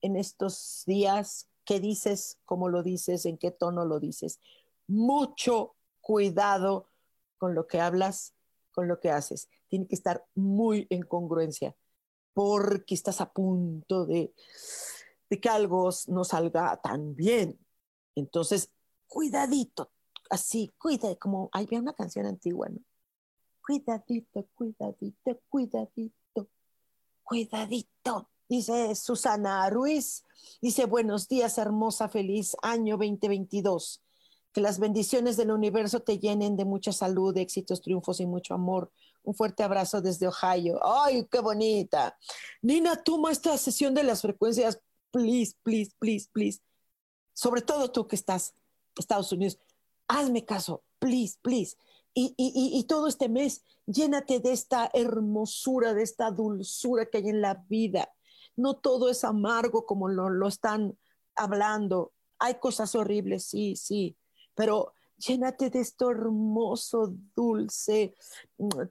[0.00, 4.40] en estos días, qué dices, cómo lo dices, en qué tono lo dices.
[4.86, 6.88] Mucho cuidado
[7.38, 8.34] con lo que hablas,
[8.72, 9.48] con lo que haces.
[9.68, 11.74] Tiene que estar muy en congruencia
[12.32, 14.32] porque estás a punto de
[15.30, 17.58] de que algo no salga tan bien.
[18.16, 18.70] Entonces,
[19.06, 19.92] cuidadito,
[20.28, 22.80] así, cuida, como había una canción antigua, ¿no?
[23.64, 26.48] Cuidadito, cuidadito, cuidadito,
[27.22, 28.28] cuidadito.
[28.48, 30.24] Dice Susana Ruiz,
[30.60, 34.02] dice, buenos días, hermosa, feliz año 2022.
[34.52, 38.90] Que las bendiciones del universo te llenen de mucha salud, éxitos, triunfos y mucho amor.
[39.22, 40.80] Un fuerte abrazo desde Ohio.
[40.82, 42.18] ¡Ay, qué bonita!
[42.60, 46.60] Nina, toma esta sesión de las frecuencias please, please, please, please.
[47.32, 49.58] Sobre todo tú que estás en Estados Unidos,
[50.08, 51.76] hazme caso, please, please.
[52.12, 57.28] Y, y, y, todo este mes, llénate de esta hermosura, de esta dulzura que hay
[57.28, 58.12] en la vida.
[58.56, 60.98] No todo es amargo como lo, lo están
[61.36, 62.12] hablando.
[62.40, 64.16] Hay cosas horribles, sí, sí,
[64.54, 68.14] pero llénate de esto hermoso, dulce,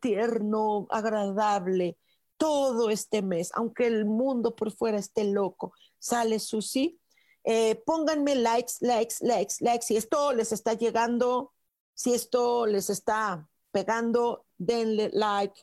[0.01, 1.97] tierno, agradable,
[2.38, 6.99] todo este mes, aunque el mundo por fuera esté loco, sale Susi.
[7.43, 9.85] Eh, pónganme likes, likes, likes, likes.
[9.85, 11.53] Si esto les está llegando,
[11.93, 15.62] si esto les está pegando, denle like,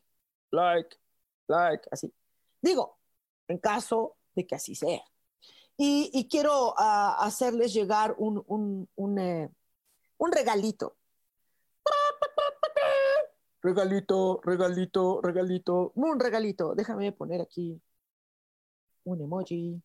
[0.51, 0.96] like,
[1.49, 2.12] like, así.
[2.61, 2.99] Digo,
[3.49, 5.03] en caso de que así sea.
[5.79, 9.51] Y, quiero ah, hacerles llegar un, un, un, eh,
[10.16, 10.96] un regalito.
[13.62, 16.75] Regalito, regalito, regalito, un regalito.
[16.75, 17.81] Déjame poner aquí
[19.05, 19.83] un emoji.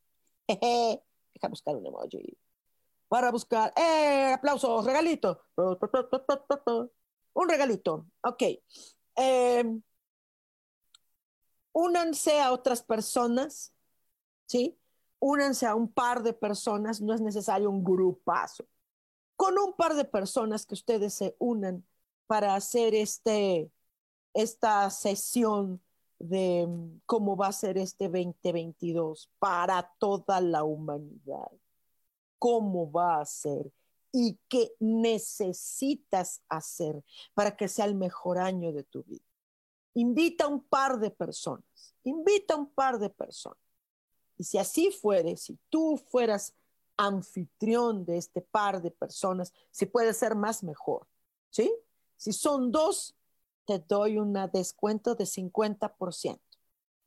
[1.34, 2.38] Deja buscar un emoji.
[3.08, 4.34] Para buscar, ¡eh!
[4.34, 5.42] Aplausos, regalito.
[7.34, 8.08] Un regalito.
[8.24, 8.44] Ok.
[9.16, 9.82] Em,
[11.74, 13.74] únanse a otras personas,
[14.48, 14.78] ¿sí?
[15.20, 18.66] Únanse a un par de personas, no es necesario un grupazo.
[19.36, 21.86] Con un par de personas que ustedes se unan
[22.28, 23.72] para hacer este,
[24.34, 25.82] esta sesión
[26.22, 31.52] de mm, cómo va a ser este 2022 para toda la humanidad.
[32.38, 33.72] ¿Cómo va a ser?
[34.12, 37.04] ¿Y qué necesitas hacer
[37.34, 39.24] para que sea el mejor año de tu vida?
[39.94, 41.66] Invita a un par de personas,
[42.04, 43.60] invita a un par de personas.
[44.38, 46.54] Y si así fuere, si tú fueras
[46.98, 51.08] anfitrión de este par de personas, si puede ser más mejor,
[51.50, 51.74] ¿sí?
[52.18, 53.16] Si son dos,
[53.66, 56.40] te doy un descuento de 50%.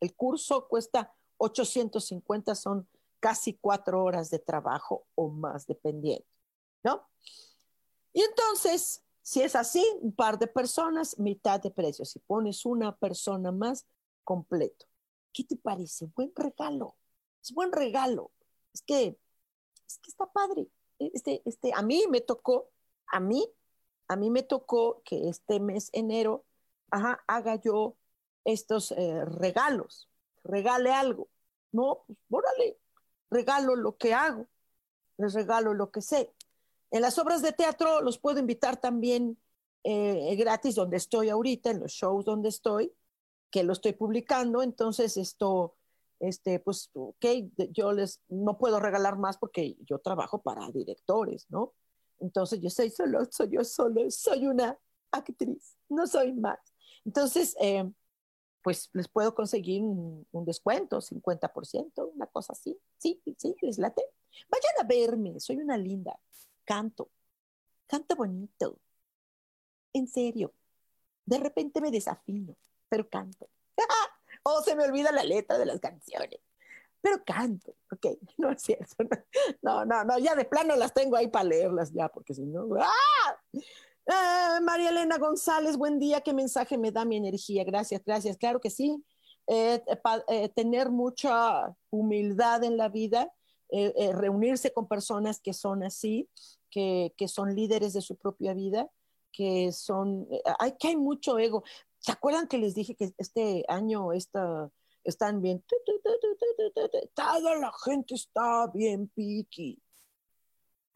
[0.00, 2.88] El curso cuesta 850, son
[3.20, 6.26] casi cuatro horas de trabajo o más, dependiendo,
[6.82, 7.08] ¿no?
[8.12, 12.04] Y entonces, si es así, un par de personas, mitad de precio.
[12.04, 13.86] Si pones una persona más,
[14.22, 14.86] completo.
[15.32, 16.06] ¿Qué te parece?
[16.14, 16.96] Buen regalo.
[17.42, 18.30] Es buen regalo.
[18.72, 19.18] Es que,
[19.86, 20.68] es que está padre.
[20.98, 22.70] Este, este, a mí me tocó,
[23.06, 23.46] a mí
[24.08, 26.44] a mí me tocó que este mes enero
[26.90, 27.96] haga yo
[28.44, 30.08] estos eh, regalos,
[30.44, 31.28] regale algo.
[31.72, 32.78] No, pues órale,
[33.30, 34.46] regalo lo que hago,
[35.18, 36.32] les regalo lo que sé.
[36.90, 39.38] En las obras de teatro los puedo invitar también
[39.82, 42.92] eh, gratis donde estoy ahorita, en los shows donde estoy,
[43.50, 44.62] que lo estoy publicando.
[44.62, 45.76] Entonces, esto,
[46.20, 47.26] este, pues, ok,
[47.70, 51.72] yo les, no puedo regalar más porque yo trabajo para directores, ¿no?
[52.24, 54.78] Entonces yo soy solo, soy yo solo, soy una
[55.12, 56.58] actriz, no soy más.
[57.04, 57.84] Entonces, eh,
[58.62, 62.80] pues les puedo conseguir un, descuento, 50%, una cosa así.
[62.96, 64.02] Sí, sí, les late.
[64.48, 66.18] Vayan a verme, soy una linda.
[66.64, 67.10] Canto,
[67.86, 68.78] canto bonito.
[69.92, 70.54] En serio.
[71.26, 72.56] De repente me desafino,
[72.88, 73.50] pero canto.
[74.44, 76.40] o se me olvida la letra de las canciones.
[77.04, 78.06] Pero canto, ok,
[78.38, 79.04] no es cierto.
[79.60, 82.66] No, no, no, ya de plano las tengo ahí para leerlas ya, porque si no.
[82.80, 83.36] ¡ah!
[83.52, 87.62] Eh, María Elena González, buen día, qué mensaje me da mi energía.
[87.62, 88.38] Gracias, gracias.
[88.38, 89.04] Claro que sí.
[89.46, 89.84] Eh,
[90.28, 93.30] eh, tener mucha humildad en la vida,
[94.14, 96.30] reunirse con personas que son así,
[96.70, 98.88] que, que, son líderes de su propia vida,
[99.30, 100.26] que son,
[100.58, 101.64] hay que hay mucho ego.
[101.98, 104.70] ¿Se acuerdan que les dije que este año esta,
[105.04, 105.64] están bien?
[107.14, 109.80] Toda la gente está bien piqui.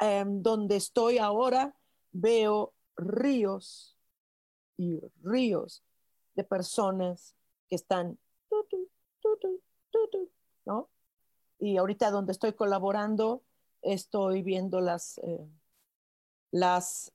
[0.00, 1.74] Em, donde estoy ahora,
[2.12, 3.96] veo ríos
[4.76, 5.82] y ríos
[6.34, 7.34] de personas
[7.68, 8.18] que están,
[10.64, 10.88] ¿no?
[11.58, 13.42] Y ahorita donde estoy colaborando,
[13.82, 15.48] estoy viendo las, eh,
[16.52, 17.12] las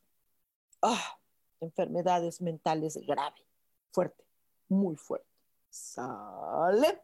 [0.81, 1.19] ah,
[1.61, 3.45] enfermedades mentales graves,
[3.91, 4.25] fuerte,
[4.67, 5.32] muy fuerte.
[5.73, 7.01] Sale.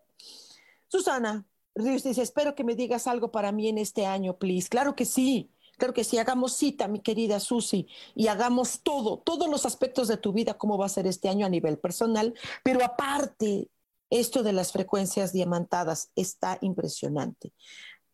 [0.88, 4.70] Susana Ríos dice, espero que me digas algo para mí en este año, please.
[4.70, 5.52] Claro que sí.
[5.78, 10.18] Claro que sí, hagamos cita, mi querida Susi, y hagamos todo, todos los aspectos de
[10.18, 12.34] tu vida, cómo va a ser este año a nivel personal,
[12.66, 13.70] pero aparte,
[14.10, 17.54] esto de las frecuencias diamantadas está impresionante.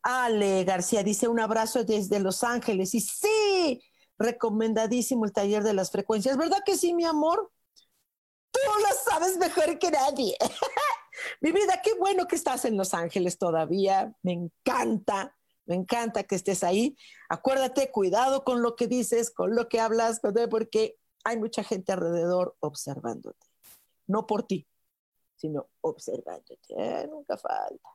[0.04, 3.82] Ale García dice un abrazo desde Los Ángeles y sí,
[4.20, 7.52] recomendadísimo el taller de las frecuencias, ¿verdad que sí, mi amor?
[8.64, 10.38] Tú lo sabes mejor que nadie.
[11.42, 16.36] mi vida, qué bueno que estás en Los Ángeles todavía, me encanta me encanta que
[16.36, 16.96] estés ahí.
[17.30, 22.56] Acuérdate, cuidado con lo que dices, con lo que hablas, porque hay mucha gente alrededor
[22.60, 23.48] observándote.
[24.08, 24.68] No por ti,
[25.36, 27.08] sino observándote.
[27.10, 27.90] Nunca falta.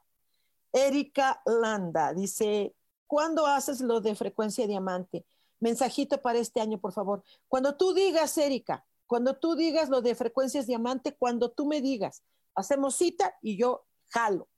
[0.73, 2.75] Erika Landa dice,
[3.07, 5.25] ¿cuándo haces lo de frecuencia diamante?
[5.61, 7.23] Mensajito para este año, por favor.
[7.49, 12.23] Cuando tú digas, Erika, cuando tú digas lo de frecuencias diamante, cuando tú me digas,
[12.55, 14.49] hacemos cita y yo jalo,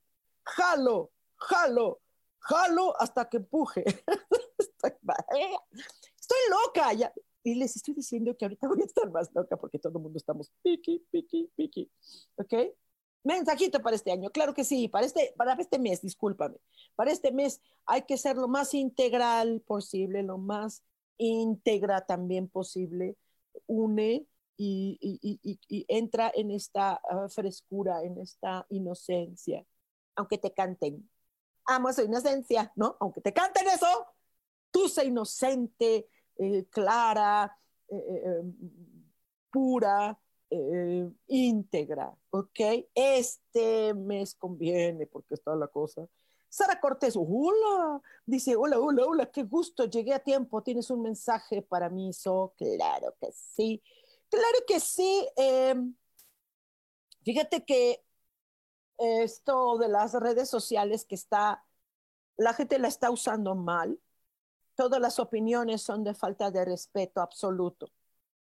[0.44, 2.02] jalo, jalo,
[2.38, 3.82] jalo hasta que empuje.
[4.58, 4.92] estoy,
[6.20, 6.92] estoy, loca.
[6.92, 7.10] Ya.
[7.42, 10.18] Y les estoy diciendo que ahorita voy a estar más loca porque todo el mundo
[10.18, 11.90] estamos piqui, piqui, piqui.
[12.36, 12.52] ¿Ok?
[13.24, 16.58] Mensajito para este año, claro que sí, para este, para este mes, discúlpame.
[16.94, 20.82] Para este mes hay que ser lo más integral posible, lo más
[21.16, 23.16] íntegra también posible.
[23.66, 29.64] Une y, y, y, y entra en esta uh, frescura, en esta inocencia,
[30.14, 31.08] aunque te canten,
[31.66, 32.96] amo su inocencia, ¿no?
[33.00, 34.06] Aunque te canten eso,
[34.70, 37.56] tú sé inocente, eh, clara,
[37.88, 38.42] eh, eh,
[39.50, 40.18] pura,
[41.28, 42.60] íntegra, ¿ok?
[42.94, 46.06] Este mes conviene porque está la cosa.
[46.50, 51.62] Sara Cortés, hola, dice, hola, hola, hola, qué gusto, llegué a tiempo, tienes un mensaje
[51.62, 53.82] para mí, so, claro que sí,
[54.32, 55.28] claro que sí.
[55.36, 55.94] Em,
[57.24, 58.02] fíjate que
[58.98, 61.64] esto de las redes sociales que está,
[62.36, 64.00] la gente la está usando mal.
[64.76, 67.88] Todas las opiniones son de falta de respeto absoluto.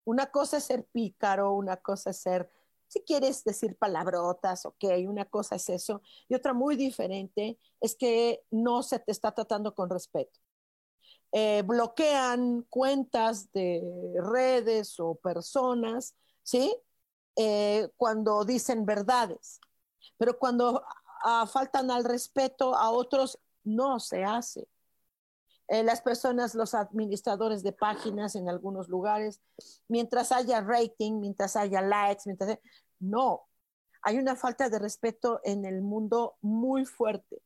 [0.05, 2.50] Una cosa es ser pícaro, una cosa es ser,
[2.88, 6.03] si quieres decir palabrotas, ok, una cosa es eso.
[6.29, 10.40] Y otra muy diferente es que no se te está tratando con respeto.
[11.33, 13.83] Eh, bloquean cuentas de
[14.21, 16.77] redes o personas, ¿sí?
[17.37, 19.61] Eh, cuando dicen verdades
[20.21, 20.83] pero cuando
[21.25, 24.69] ah, faltan al respeto a otros, no se hace.
[25.69, 29.40] Eh, las personas, los administradores de páginas en algunos lugares,
[29.88, 32.59] mientras haya rating, mientras haya likes, mientras
[32.99, 33.49] no,
[34.03, 37.40] hay una falta de respeto en el mundo muy fuerte.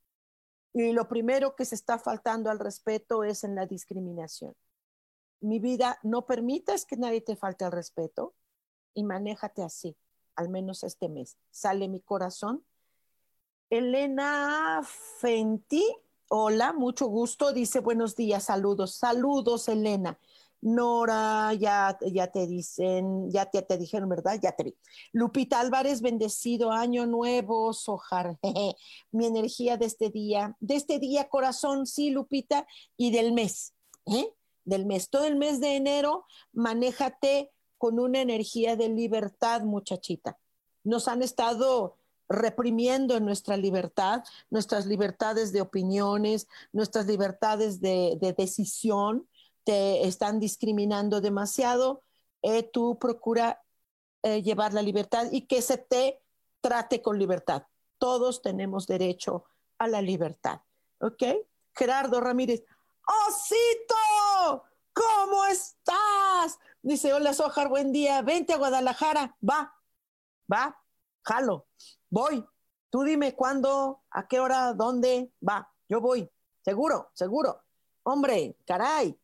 [0.74, 4.54] Y lo primero que se está faltando al respeto es en la discriminación.
[5.40, 8.34] Mi vida, no permitas que nadie te falte al respeto
[8.92, 9.96] y manéjate así
[10.37, 11.37] al menos este mes.
[11.50, 12.64] Sale mi corazón.
[13.70, 14.82] Elena
[15.18, 15.84] Fenti,
[16.28, 17.52] hola, mucho gusto.
[17.52, 20.18] Dice buenos días, saludos, saludos, Elena.
[20.64, 24.40] Nora, ya, ya te dicen, ya te, te dijeron, ¿verdad?
[24.42, 24.74] Ya te vi.
[25.12, 28.38] Lupita Álvarez, bendecido año nuevo, Sojar.
[29.12, 33.75] Mi energía de este día, de este día, corazón, sí, Lupita, y del mes,
[34.06, 34.33] ¿eh?
[34.65, 35.10] Del mes.
[35.10, 40.38] Todo el mes de enero, manéjate con una energía de libertad, muchachita.
[40.83, 41.98] Nos han estado
[42.29, 49.29] reprimiendo nuestra libertad, nuestras libertades de opiniones, nuestras libertades de, decisión,
[49.65, 52.02] te están discriminando demasiado.
[52.42, 53.62] Eh, tú procura
[54.23, 56.23] eh, llevar la libertad y que se te
[56.60, 57.65] trate con libertad.
[57.98, 59.44] Todos tenemos derecho
[59.79, 60.60] a la libertad.
[60.98, 61.23] ¿Ok?
[61.75, 62.65] Gerardo Ramírez,
[63.29, 64.65] ¡Osito!
[64.92, 66.58] ¿Cómo estás?
[66.81, 69.75] Dice, hola Sojar, buen día, vente a Guadalajara, va,
[70.50, 70.81] va,
[71.23, 71.67] jalo,
[72.08, 72.46] voy.
[72.90, 76.31] Tú dime cuándo, a qué hora, dónde, va, yo voy,
[76.62, 77.62] seguro, seguro.
[78.04, 79.19] Hombre, caray,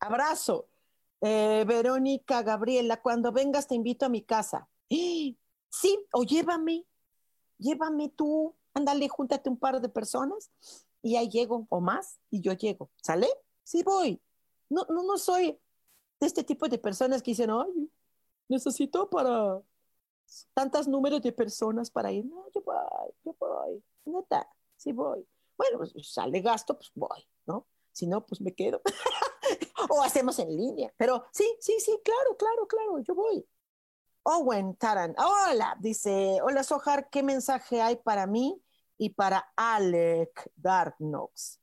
[0.00, 0.68] abrazo.
[1.20, 4.68] Eh, Verónica, Gabriela, cuando vengas te invito a mi casa.
[5.72, 6.84] Sí, o llévame,
[7.56, 10.50] llévame tú, ándale, júntate un par de personas
[11.00, 12.90] y ahí llego, o más, y yo llego.
[13.00, 13.28] ¿Sale?
[13.62, 14.20] Sí voy.
[14.68, 15.56] No, no, no soy
[16.18, 17.88] de este tipo de personas que dicen, ay,
[18.48, 19.60] necesito para
[20.54, 22.24] tantos números de personas para ir.
[22.26, 23.82] No, yo voy, yo voy.
[24.06, 25.24] Neta, sí voy.
[25.56, 27.66] Bueno, pues sale gasto, pues voy, ¿no?
[27.92, 28.82] Si no, pues me quedo.
[29.90, 30.92] o hacemos en línea.
[30.96, 33.46] Pero sí, sí, sí, claro, claro, claro, yo voy.
[34.22, 38.62] Owen Taran, hola, dice, hola Sohar, ¿qué mensaje hay para mí
[38.98, 41.58] y para Alec Darknox?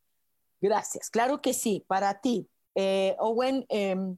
[0.59, 2.49] Gracias, claro que sí, para ti.
[2.75, 4.17] Eh, Owen, em,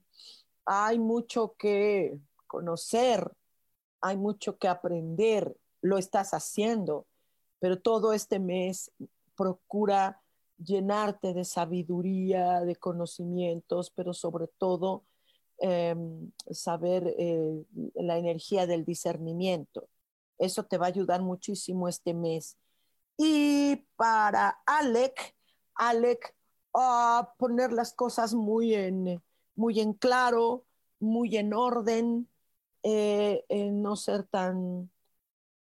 [0.66, 3.30] hay mucho que conocer,
[4.02, 7.06] hay mucho que aprender, lo estás haciendo,
[7.60, 8.92] pero todo este mes
[9.36, 10.22] procura
[10.64, 15.06] llenarte de sabiduría, de conocimientos, pero sobre todo
[15.60, 19.90] em, saber eh, la energía del discernimiento.
[20.38, 22.58] Eso te va a ayudar muchísimo este mes.
[23.18, 25.36] Y para Alec,
[25.76, 26.36] Alec,
[26.74, 29.22] a poner las cosas muy en,
[29.56, 30.66] muy en claro,
[31.00, 32.30] muy en orden,
[32.84, 34.90] eh, no ser tan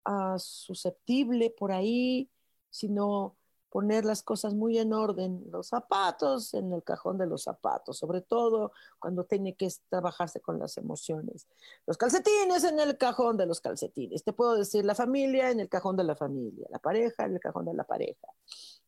[0.05, 2.29] ah, susceptible por ahí,
[2.69, 3.35] sino
[3.75, 8.21] poner las cosas muy en orden, los zapatos en el cajón de los zapatos, sobre
[8.21, 11.45] todo cuando tiene que trabajarse con las emociones.
[11.85, 14.23] Los calcetines en el cajón de los calcetines.
[14.23, 17.41] Te puedo decir la familia en el cajón de la familia, la pareja en el
[17.41, 18.29] cajón de la pareja.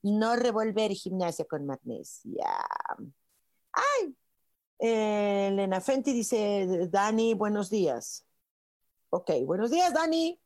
[0.03, 2.47] No revolver gimnasia con magnesia.
[3.73, 4.15] Ay,
[4.79, 8.25] Elena Fenti dice, Dani, buenos días.
[9.09, 10.39] Ok, buenos días, Dani.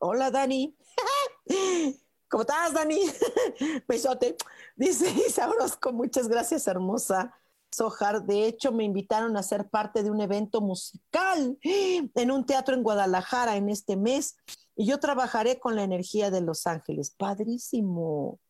[0.00, 0.76] Hola, Dani.
[2.28, 3.00] ¿Cómo estás, Dani?
[3.88, 4.36] Besote.
[4.74, 5.48] Dice Isa
[5.92, 7.32] muchas gracias, hermosa.
[7.70, 12.74] Sojar, de hecho, me invitaron a ser parte de un evento musical en un teatro
[12.74, 14.36] en Guadalajara en este mes
[14.74, 17.10] y yo trabajaré con la energía de Los Ángeles.
[17.10, 18.40] Padrísimo,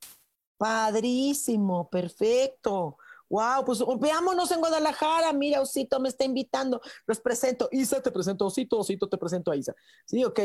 [0.56, 2.98] padrísimo, perfecto.
[3.28, 5.32] Wow, pues veámonos en Guadalajara.
[5.32, 6.80] Mira, Osito me está invitando.
[7.06, 7.68] Los presento.
[7.72, 8.78] Isa, te presento Osito.
[8.78, 9.74] Osito, te presento a Isa.
[10.04, 10.40] Sí, ok.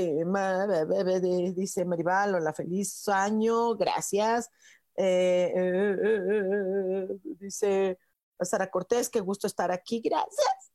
[1.55, 3.75] dice Maribal, hola, feliz año.
[3.75, 4.49] Gracias.
[4.95, 7.07] Eh, eh, eh,
[7.39, 7.97] dice
[8.39, 10.01] Sara Cortés, qué gusto estar aquí.
[10.03, 10.71] Gracias.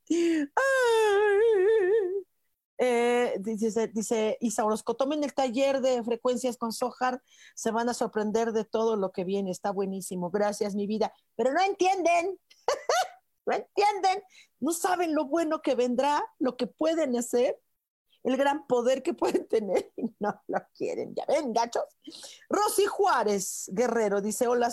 [2.78, 7.22] Eh, dice, dice Isa Orozco, tomen el taller de frecuencias con Sohar,
[7.54, 11.54] se van a sorprender de todo lo que viene, está buenísimo, gracias mi vida, pero
[11.54, 12.38] no entienden,
[13.46, 14.22] no entienden,
[14.60, 17.58] no saben lo bueno que vendrá, lo que pueden hacer,
[18.24, 21.84] el gran poder que pueden tener y no lo quieren, ya ven, gachos.
[22.50, 24.70] Rosy Juárez Guerrero dice, hola,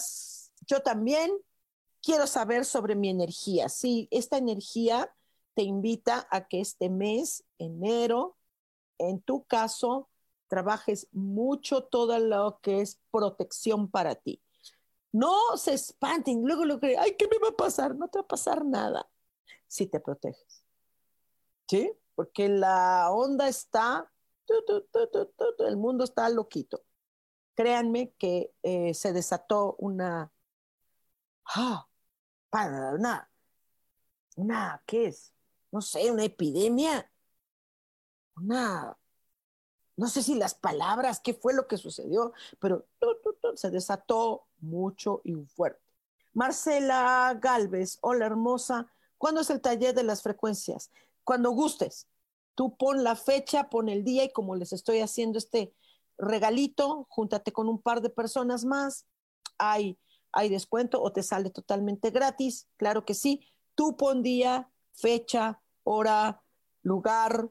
[0.68, 1.32] yo también
[2.02, 5.10] quiero saber sobre mi energía, sí, esta energía
[5.54, 8.38] te invita a que este mes, enero,
[8.98, 10.10] en tu caso,
[10.48, 14.42] trabajes mucho todo lo que es protección para ti.
[15.12, 17.96] No se espanten, luego lo que, ay, ¿qué me va a pasar?
[17.96, 19.08] No te va a pasar nada
[19.68, 20.64] si te proteges.
[21.68, 21.92] ¿Sí?
[22.16, 24.12] Porque la onda está,
[25.60, 26.84] el mundo está loquito.
[27.56, 30.32] Créanme que eh, se desató una,
[31.56, 31.88] ah,
[32.52, 33.30] una,
[34.36, 35.33] una, ¿qué es?
[35.74, 37.12] No sé, una epidemia,
[38.36, 38.96] una,
[39.98, 42.86] no sé si las palabras, qué fue lo que sucedió, pero
[43.56, 45.82] se desató mucho y fuerte.
[46.32, 50.92] Marcela Galvez, hola hermosa, ¿cuándo es el taller de las frecuencias?
[51.24, 52.08] Cuando gustes.
[52.54, 55.74] Tú pon la fecha, pon el día y como les estoy haciendo este
[56.20, 59.08] regalito, júntate con un par de personas más,
[59.58, 59.98] hay,
[60.32, 63.42] hay descuento o te sale totalmente gratis, claro que sí.
[63.74, 66.42] Tú pon día, fecha, hora,
[66.82, 67.50] lugar,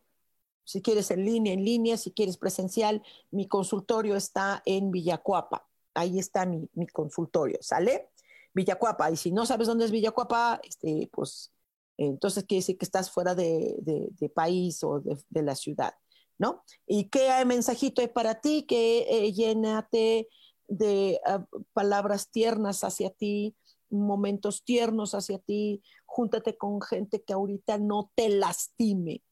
[0.64, 5.68] si quieres en línea, en línea, si quieres presencial, mi consultorio está en Villacuapa.
[5.94, 8.10] Ahí está mi, consultorio, ¿sale?
[8.54, 9.10] Villacuapa.
[9.10, 11.52] Y si no sabes dónde es Villacuapa, este, pues
[11.96, 15.94] entonces quiere decir que estás fuera de, país o de, la ciudad,
[16.38, 16.62] ¿no?
[16.86, 18.64] ¿Y qué mensajito hay para ti?
[18.66, 20.28] Que eh, llénate
[20.68, 23.54] de ah, palabras tiernas hacia ti,
[23.92, 29.22] momentos tiernos hacia ti, júntate con gente que ahorita no te lastime.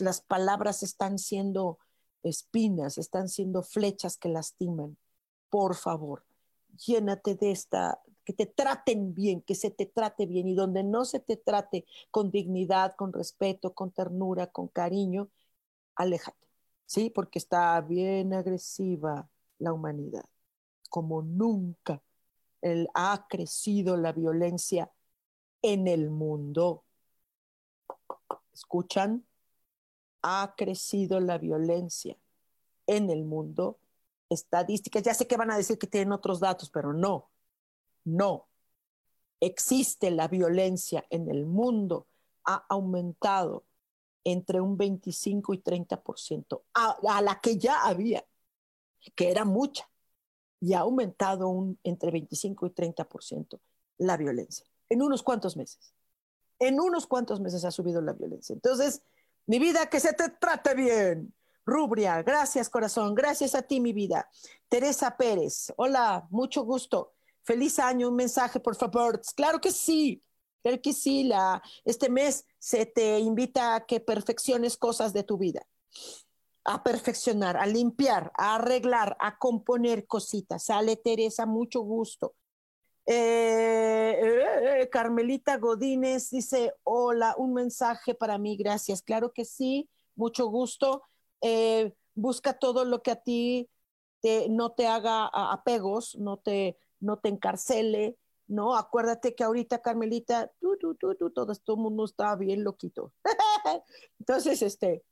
[0.00, 1.78] Las palabras están siendo
[2.22, 4.96] espinas, están siendo flechas que lastiman.
[5.48, 6.24] Por favor,
[6.86, 11.04] llénate de esta, que te traten bien, que se te trate bien y donde no
[11.04, 15.30] se te trate con dignidad, con respeto, con ternura, con cariño,
[15.94, 16.42] aléjate.
[16.92, 17.10] ¿sí?
[17.10, 20.24] Porque está bien agresiva la humanidad,
[20.90, 22.02] como nunca
[22.94, 24.90] ha crecido la violencia
[25.62, 26.84] en el mundo.
[28.52, 29.24] ¿Escuchan?
[30.22, 32.16] Ha crecido la violencia
[32.86, 33.78] en el mundo.
[34.28, 37.30] Estadísticas, ya sé que van a decir que tienen otros datos, pero no,
[38.04, 38.48] no.
[39.40, 42.06] Existe la violencia en el mundo,
[42.44, 43.64] ha aumentado
[44.24, 48.24] entre un 25 y 30% a, a la que ya había,
[49.16, 49.88] que era mucha,
[50.62, 53.58] y ha aumentado un, entre 25 y 30%
[53.98, 55.92] la violencia en unos cuantos meses.
[56.60, 58.52] En unos cuantos meses ha subido la violencia.
[58.52, 59.02] Entonces,
[59.46, 61.34] mi vida, que se te trate bien.
[61.66, 64.28] Rubria, gracias corazón, gracias a ti mi vida.
[64.68, 67.14] Teresa Pérez, hola, mucho gusto.
[67.42, 69.20] Feliz año, un mensaje por favor.
[69.34, 70.22] Claro que sí,
[70.62, 71.24] claro que sí.
[71.24, 75.66] La, este mes se te invita a que perfecciones cosas de tu vida,
[76.64, 80.64] a perfeccionar, a limpiar, a arreglar, a componer cositas.
[80.64, 82.34] Sale Teresa, mucho gusto.
[83.06, 89.02] Eh, eh, Carmelita Godínez dice, hola, un mensaje para mí, gracias.
[89.02, 91.02] Claro que sí, mucho gusto.
[91.40, 93.68] Eh, busca todo lo que a ti
[94.20, 98.76] te, no te haga apegos, no te, no te encarcele, ¿no?
[98.76, 103.12] Acuérdate que ahorita, Carmelita, tú, tú, tú, tú, todo este mundo está bien loquito.
[104.20, 105.02] Entonces, este,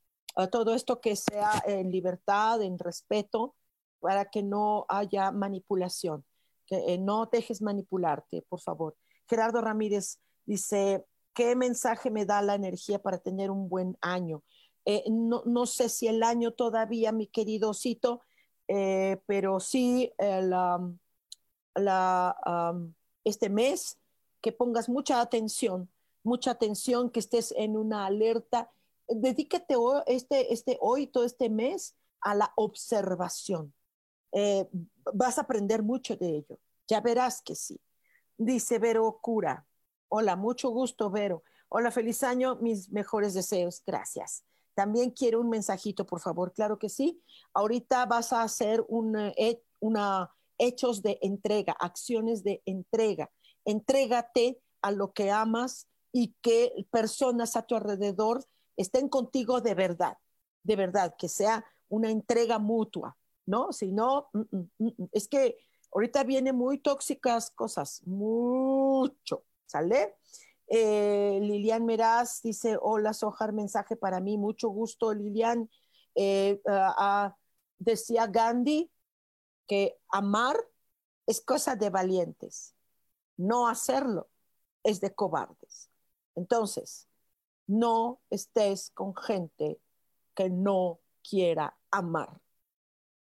[0.51, 3.55] todo esto que sea en libertad, en respeto,
[4.01, 6.25] para que no haya manipulación,
[6.65, 8.97] que eh, no dejes manipularte, por favor.
[9.29, 14.43] Gerardo Ramírez dice, ¿qué mensaje me da la energía para tener un buen año?
[14.85, 18.21] Eh, no, no, sé si el año todavía, mi querido Cito,
[18.67, 20.79] eh, pero sí la,
[23.23, 23.99] este mes,
[24.41, 25.89] que pongas mucha atención,
[26.23, 28.71] mucha atención, que estés en una alerta.
[29.15, 29.75] Dedícate
[30.07, 33.73] este, este, hoy, todo este mes, a la observación.
[34.31, 34.67] Eh,
[35.13, 36.59] vas a aprender mucho de ello.
[36.87, 37.79] Ya verás que sí.
[38.37, 39.65] Dice Vero Cura.
[40.09, 41.43] Hola, mucho gusto, Vero.
[41.69, 43.81] Hola, feliz año, mis mejores deseos.
[43.85, 44.43] Gracias.
[44.73, 46.53] También quiero un mensajito, por favor.
[46.53, 47.21] Claro que sí.
[47.53, 53.31] Ahorita vas a hacer una, eh, una hechos de entrega, acciones de entrega.
[53.65, 58.45] Entrégate a lo que amas y que personas a tu alrededor
[58.81, 60.17] estén contigo de verdad,
[60.63, 63.71] de verdad, que sea una entrega mutua, ¿no?
[63.71, 65.57] Si no, mm, mm, mm, es que
[65.93, 70.15] ahorita vienen muy tóxicas cosas, mucho, ¿sale?
[70.67, 75.69] Eh, Lilian Meraz dice, hola Sojar, mensaje para mí, mucho gusto Lilian.
[76.15, 77.35] Eh, ah, ah,
[77.77, 78.89] decía Gandhi,
[79.67, 80.55] que amar
[81.25, 82.75] es cosa de valientes,
[83.37, 84.29] no hacerlo
[84.83, 85.89] es de cobardes.
[86.35, 87.07] Entonces,
[87.67, 89.79] no estés con gente
[90.35, 92.41] que no quiera amar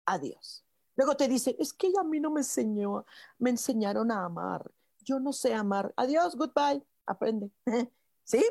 [0.06, 0.64] a Dios.
[0.96, 3.06] Luego te dice, es que a mí no me enseñó,
[3.38, 4.70] me enseñaron a amar.
[5.00, 5.92] Yo no sé amar.
[5.96, 7.50] Adiós, goodbye, aprende.
[8.24, 8.44] ¿Sí?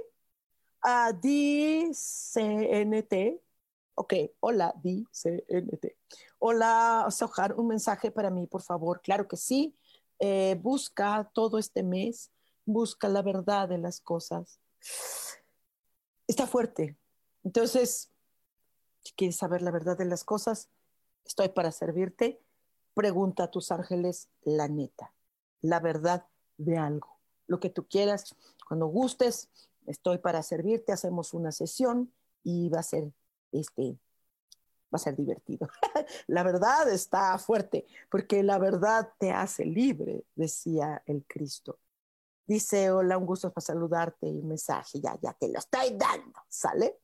[0.82, 1.92] A D-C-N-T.
[3.96, 5.98] Ok, hola, D-C-N-T.
[6.40, 9.02] Hola, Sojar, un mensaje para mí, por favor.
[9.02, 9.76] Claro que sí.
[10.20, 12.32] Eh, busca todo este mes,
[12.66, 14.60] busca la verdad de las cosas.
[16.32, 16.96] Está fuerte.
[17.44, 18.10] Entonces,
[19.02, 20.70] si quieres saber la verdad de las cosas,
[21.26, 22.40] estoy para servirte.
[22.94, 25.14] Pregunta a tus ángeles la neta,
[25.62, 26.26] la verdad
[26.56, 28.34] de algo, lo que tú quieras.
[28.66, 29.50] Cuando gustes,
[29.86, 30.94] estoy para servirte.
[30.94, 32.14] Hacemos una sesión
[32.46, 33.12] y va a ser
[33.52, 34.00] este
[34.90, 35.68] va a ser divertido.
[36.28, 41.81] la verdad está fuerte, porque la verdad te hace libre, decía el Cristo.
[42.52, 46.98] Dice, hola, un gusto para saludarte y mensaje, ya, ya te lo estoy dando, ¿sale?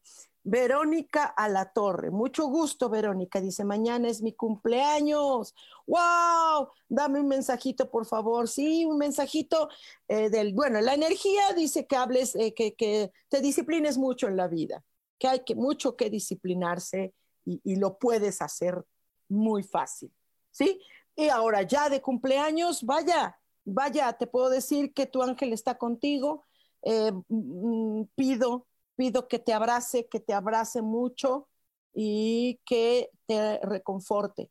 [0.44, 3.40] Verónica a la torre, mucho gusto, Verónica.
[3.40, 5.56] Dice, mañana es mi cumpleaños.
[5.86, 6.68] ¡Wow!
[6.90, 8.50] Dame un mensajito, por favor.
[8.50, 9.70] Sí, un mensajito
[10.10, 14.36] eh, del, bueno, la energía dice que hables, eh, que, que te disciplines mucho en
[14.36, 14.84] la vida,
[15.18, 17.14] que hay que mucho que disciplinarse
[17.46, 18.84] y, lo puedes hacer
[19.30, 20.12] muy fácil,
[20.52, 20.82] ¿sí?
[21.16, 23.37] Y ahora ya de cumpleaños, vaya,
[23.68, 26.46] vaya, te puedo decir que tu ángel está contigo.
[26.84, 28.66] Eh, mm, pido,
[28.96, 31.48] pido que te abrace, que te abrace mucho
[31.94, 34.50] y que te reconforte.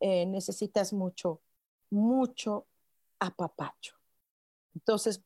[0.00, 1.40] Eh, necesitas mucho,
[1.90, 2.66] mucho
[3.18, 3.94] apapacho.
[4.74, 5.22] Entonces,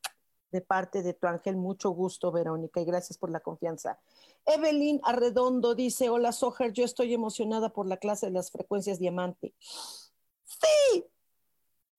[0.52, 3.98] de parte de tu ángel, mucho gusto, Verónica, y gracias por la confianza.
[4.44, 9.54] Evelyn Arredondo dice, hola Soher, yo estoy emocionada por la clase de las frecuencias diamante.
[10.44, 11.04] Sí,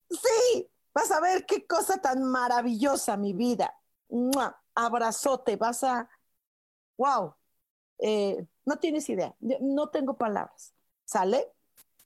[0.09, 3.79] sí, vas a ver qué cosa tan maravillosa, mi vida.
[4.73, 6.09] Abrazote, vas a,
[6.97, 7.35] wow,
[7.99, 10.73] eh, no tienes idea, no tengo palabras.
[11.05, 11.53] ¿Sale?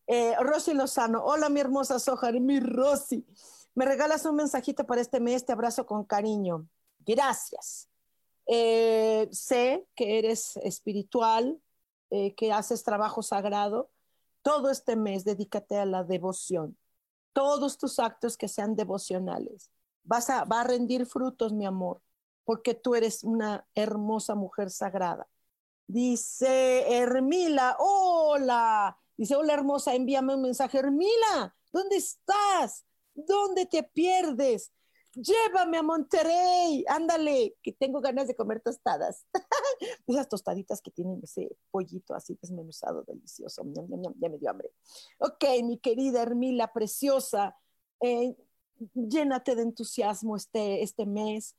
[0.08, 3.26] Eh, Rosy Lozano, hola mi hermosa Sojar, mi Rosy.
[3.76, 6.68] Me regalas un mensajito para este mes, te abrazo con cariño.
[7.00, 7.88] Gracias.
[8.46, 11.62] Eh, sé que eres espiritual,
[12.10, 13.90] eh, que haces trabajo sagrado.
[14.42, 16.78] Todo este mes dedícate a la devoción.
[17.34, 19.70] Todos tus actos que sean devocionales.
[20.04, 22.02] Vas a, va a rendir frutos, mi amor,
[22.44, 25.28] porque tú eres una hermosa mujer sagrada.
[25.88, 28.98] Dice Hermila, hola.
[29.18, 30.80] Dice, hola hermosa, envíame un mensaje.
[30.80, 32.86] Hermila, ¿dónde estás?
[33.14, 34.72] ¿Dónde te pierdes?
[35.14, 39.26] Llévame a Monterrey, ándale, que tengo ganas de comer tostadas.
[40.08, 43.64] Esas tostaditas que tienen ese pollito así desmenuzado, delicioso.
[43.66, 44.72] ya me dio hambre.
[45.20, 47.58] Ok, mi querida Hermila, preciosa,
[48.00, 48.36] eh,
[48.94, 51.56] llénate de entusiasmo este, este mes,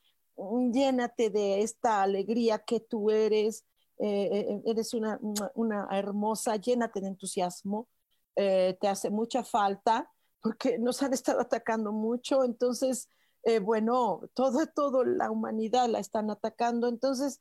[0.73, 3.65] llénate de esta alegría que tú eres.
[3.99, 5.21] Eh, eh, eres una,
[5.55, 7.89] una, hermosa, llénate de entusiasmo,
[8.35, 10.11] te hace mucha falta
[10.43, 13.09] porque nos han estado atacando mucho, entonces,
[13.45, 17.41] eh, bueno, todo, todo la humanidad la están atacando, entonces,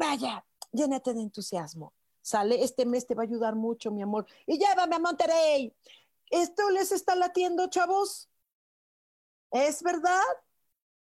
[0.00, 1.92] vaya, llénate de entusiasmo,
[2.22, 2.64] ¿sale?
[2.64, 4.26] Este mes te va a ayudar mucho, mi amor.
[4.46, 5.76] Y llévame a Monterrey.
[6.30, 8.28] ¿Esto les está latiendo, chavos?
[9.50, 10.22] ¿Es verdad?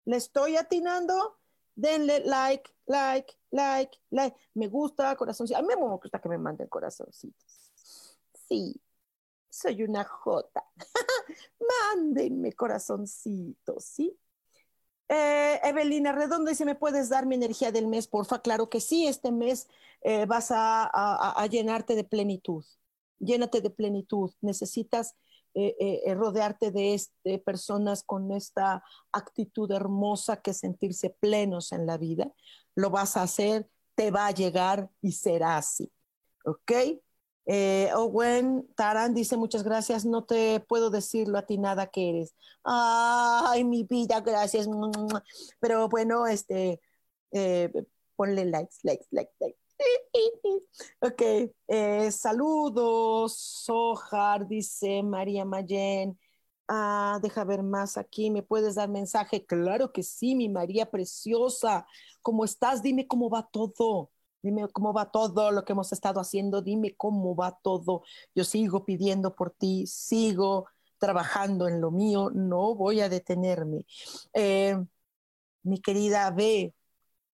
[0.06, 1.38] ¿Le estoy atinando?
[1.76, 4.36] Denle like, like, like, like.
[4.54, 5.58] Me gusta, corazoncito.
[5.58, 7.70] A mí me gusta que me manden corazoncitos.
[8.48, 8.74] Sí,
[9.48, 10.64] soy una jota.
[11.94, 14.18] Mándenme corazoncitos, ¿sí?
[15.12, 18.42] Eh, Evelina Redondo dice, ¿me puedes dar mi energía del mes, porfa?
[18.42, 19.68] Claro que sí, este mes
[20.02, 22.64] eh, vas a, llenarte de plenitud.
[23.18, 24.30] Llénate de plenitud.
[24.40, 25.16] Necesitas
[25.54, 32.32] eh, rodearte de, de personas con esta actitud hermosa que sentirse plenos en la vida.
[32.76, 35.90] Lo vas a hacer, te va a llegar y será así.
[36.44, 36.70] ¿Ok?
[37.52, 42.36] Eh, Owen Taran dice muchas gracias, no te puedo decir lo atinada que eres.
[42.62, 44.68] Ay, mi vida, gracias.
[45.58, 46.80] Pero bueno, este,
[47.32, 47.72] eh,
[48.14, 49.58] ponle likes, likes, likes, likes.
[51.00, 51.22] Ok,
[51.66, 56.16] eh, saludos, Sojar, dice María Mayen.
[56.68, 59.44] Ah, deja ver más aquí, ¿me puedes dar mensaje?
[59.44, 61.84] Claro que sí, mi María preciosa.
[62.22, 62.80] ¿Cómo estás?
[62.80, 64.12] Dime cómo va todo.
[64.42, 68.02] Dime cómo va todo lo que hemos estado haciendo, dime cómo va todo.
[68.34, 70.66] Yo sigo pidiendo por ti, sigo
[70.98, 73.86] trabajando en lo mío, no voy a detenerme.
[74.32, 74.76] Eh,
[75.62, 76.74] mi querida, ve,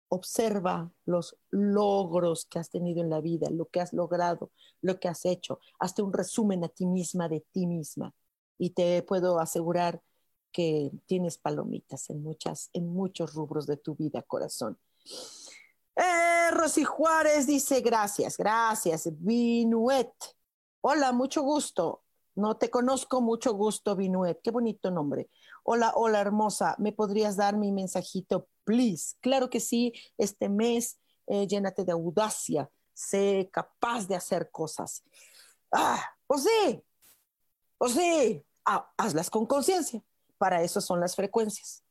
[0.08, 4.50] observa los logros que has tenido en la vida, lo que has logrado,
[4.80, 5.60] lo que has hecho.
[5.78, 8.14] Hazte un resumen a ti misma de ti misma
[8.58, 10.02] y te puedo asegurar
[10.52, 14.78] que tienes palomitas en muchas, en muchos rubros de tu vida, corazón.
[16.50, 19.08] Rosy Juárez dice gracias, gracias.
[19.20, 20.12] Vinuet.
[20.80, 22.02] Hola, mucho gusto.
[22.34, 24.40] No te conozco, mucho gusto, Vinuet.
[24.42, 25.30] Qué bonito nombre.
[25.62, 26.74] Hola, hola, hermosa.
[26.78, 29.16] ¿Me podrías dar mi mensajito, please?
[29.20, 29.92] Claro que sí.
[30.18, 32.68] Este mes, eh, llénate de audacia.
[32.92, 35.04] Sé capaz de hacer cosas.
[35.70, 36.82] Ah, o sí,
[37.78, 38.44] o sí.
[38.96, 40.02] Hazlas con conciencia.
[40.38, 41.83] Para eso son las frecuencias.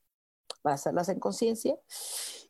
[0.61, 1.77] Para hacerlas en conciencia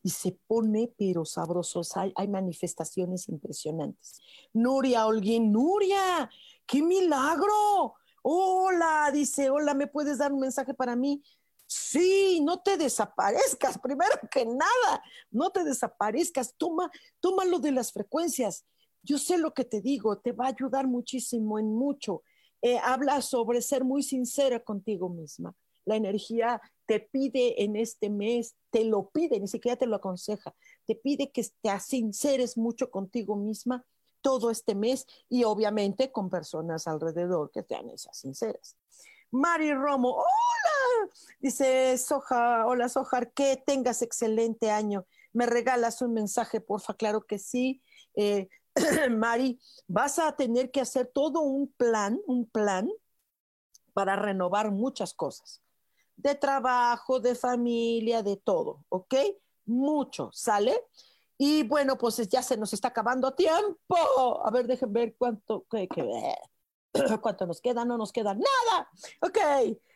[0.03, 1.95] y se pone pero sabrosos.
[1.95, 4.21] Hay, manifestaciones impresionantes.
[4.51, 6.29] Nuria Holguín, Nuria,
[6.65, 7.95] qué milagro.
[8.21, 11.23] Hola, dice, hola, ¿me puedes dar un mensaje para mí?
[11.65, 17.91] Sí, no te desaparezcas, primero que nada, no te desaparezcas, toma, toma lo de las
[17.91, 18.65] frecuencias.
[19.01, 22.23] Yo sé lo que te digo, te va a ayudar muchísimo en mucho.
[22.61, 25.55] Eh, habla sobre ser muy sincera contigo misma.
[25.85, 30.55] La energía te pide en este mes, te lo pide, ni siquiera te lo aconseja,
[30.85, 33.85] te pide que te sinceres mucho contigo misma
[34.21, 38.77] todo este mes y obviamente con personas alrededor que sean esas sinceras.
[39.31, 41.09] Mari Romo, hola,
[41.39, 45.05] dice Soja, hola Sojar, que tengas excelente año.
[45.33, 46.93] ¿Me regalas un mensaje, porfa?
[46.93, 47.81] Claro que sí.
[48.15, 48.47] Eh,
[49.09, 52.89] Mari, vas a tener que hacer todo un plan, un plan
[53.93, 55.63] para renovar muchas cosas
[56.15, 59.15] de trabajo, de familia, de todo, ¿ok?
[59.65, 60.79] Mucho, ¿sale?
[61.37, 64.45] Y bueno, pues ya se nos está acabando tiempo.
[64.45, 65.87] A ver, dejen ver cuánto, qué,
[67.21, 68.89] cuánto nos queda, no nos queda nada.
[69.21, 69.39] Ok.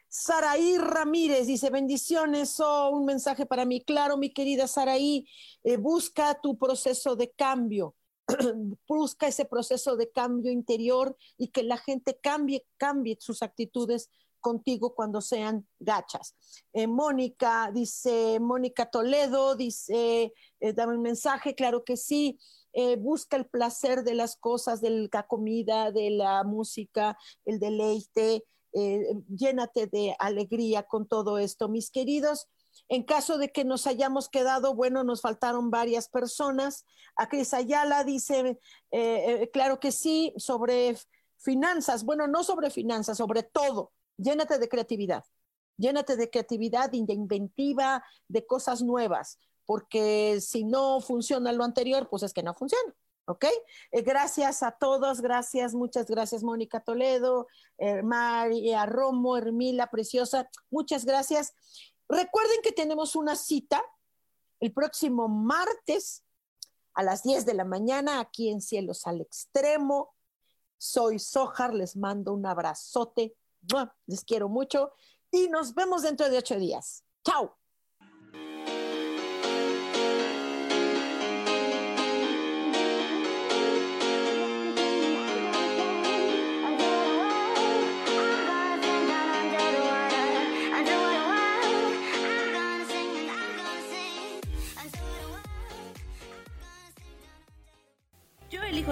[0.10, 3.82] Saraí Ramírez dice, bendiciones, oh, un mensaje para mí.
[3.82, 5.28] Claro, mi querida Saraí,
[5.64, 7.94] eh, busca tu proceso de cambio,
[8.88, 14.10] busca ese proceso de cambio interior y que la gente cambie, cambie sus actitudes
[14.48, 16.34] contigo cuando sean gachas.
[16.72, 20.32] Eh, Mónica, dice Mónica Toledo, dice,
[20.62, 22.40] eh, dame un mensaje, claro que sí.
[22.72, 28.46] eh, busca el placer de las cosas, de la comida, de la música, el deleite,
[29.28, 32.48] llénate de alegría con todo esto, mis queridos.
[32.88, 36.86] En caso de que nos hayamos quedado, bueno, nos faltaron varias personas.
[37.18, 38.60] A Cris Ayala dice,
[39.52, 40.96] claro que sí, sobre
[41.38, 45.24] finanzas, bueno, no sobre finanzas, sobre todo, llénate de creatividad,
[45.78, 52.24] llénate de creatividad, de inventiva, de cosas nuevas porque si no funciona lo anterior, pues
[52.24, 52.96] es que no funciona.
[53.26, 53.46] ¿Ok?
[53.92, 57.48] Eh, gracias a todos, gracias, muchas gracias, Mónica Toledo,
[57.78, 61.54] eh, María Romo, Hermila Preciosa, muchas gracias.
[62.08, 63.84] Recuerden que tenemos una cita
[64.62, 66.24] el próximo martes
[66.94, 70.16] a las 10 de la mañana aquí en Cielos al Extremo.
[70.78, 73.36] Soy Sojar, les mando un abrazote,
[74.06, 74.92] les quiero mucho
[75.32, 77.04] y nos vemos dentro de ocho días.
[77.24, 77.58] Chao.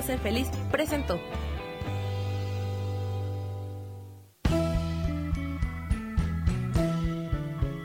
[0.05, 1.19] ser feliz presentó.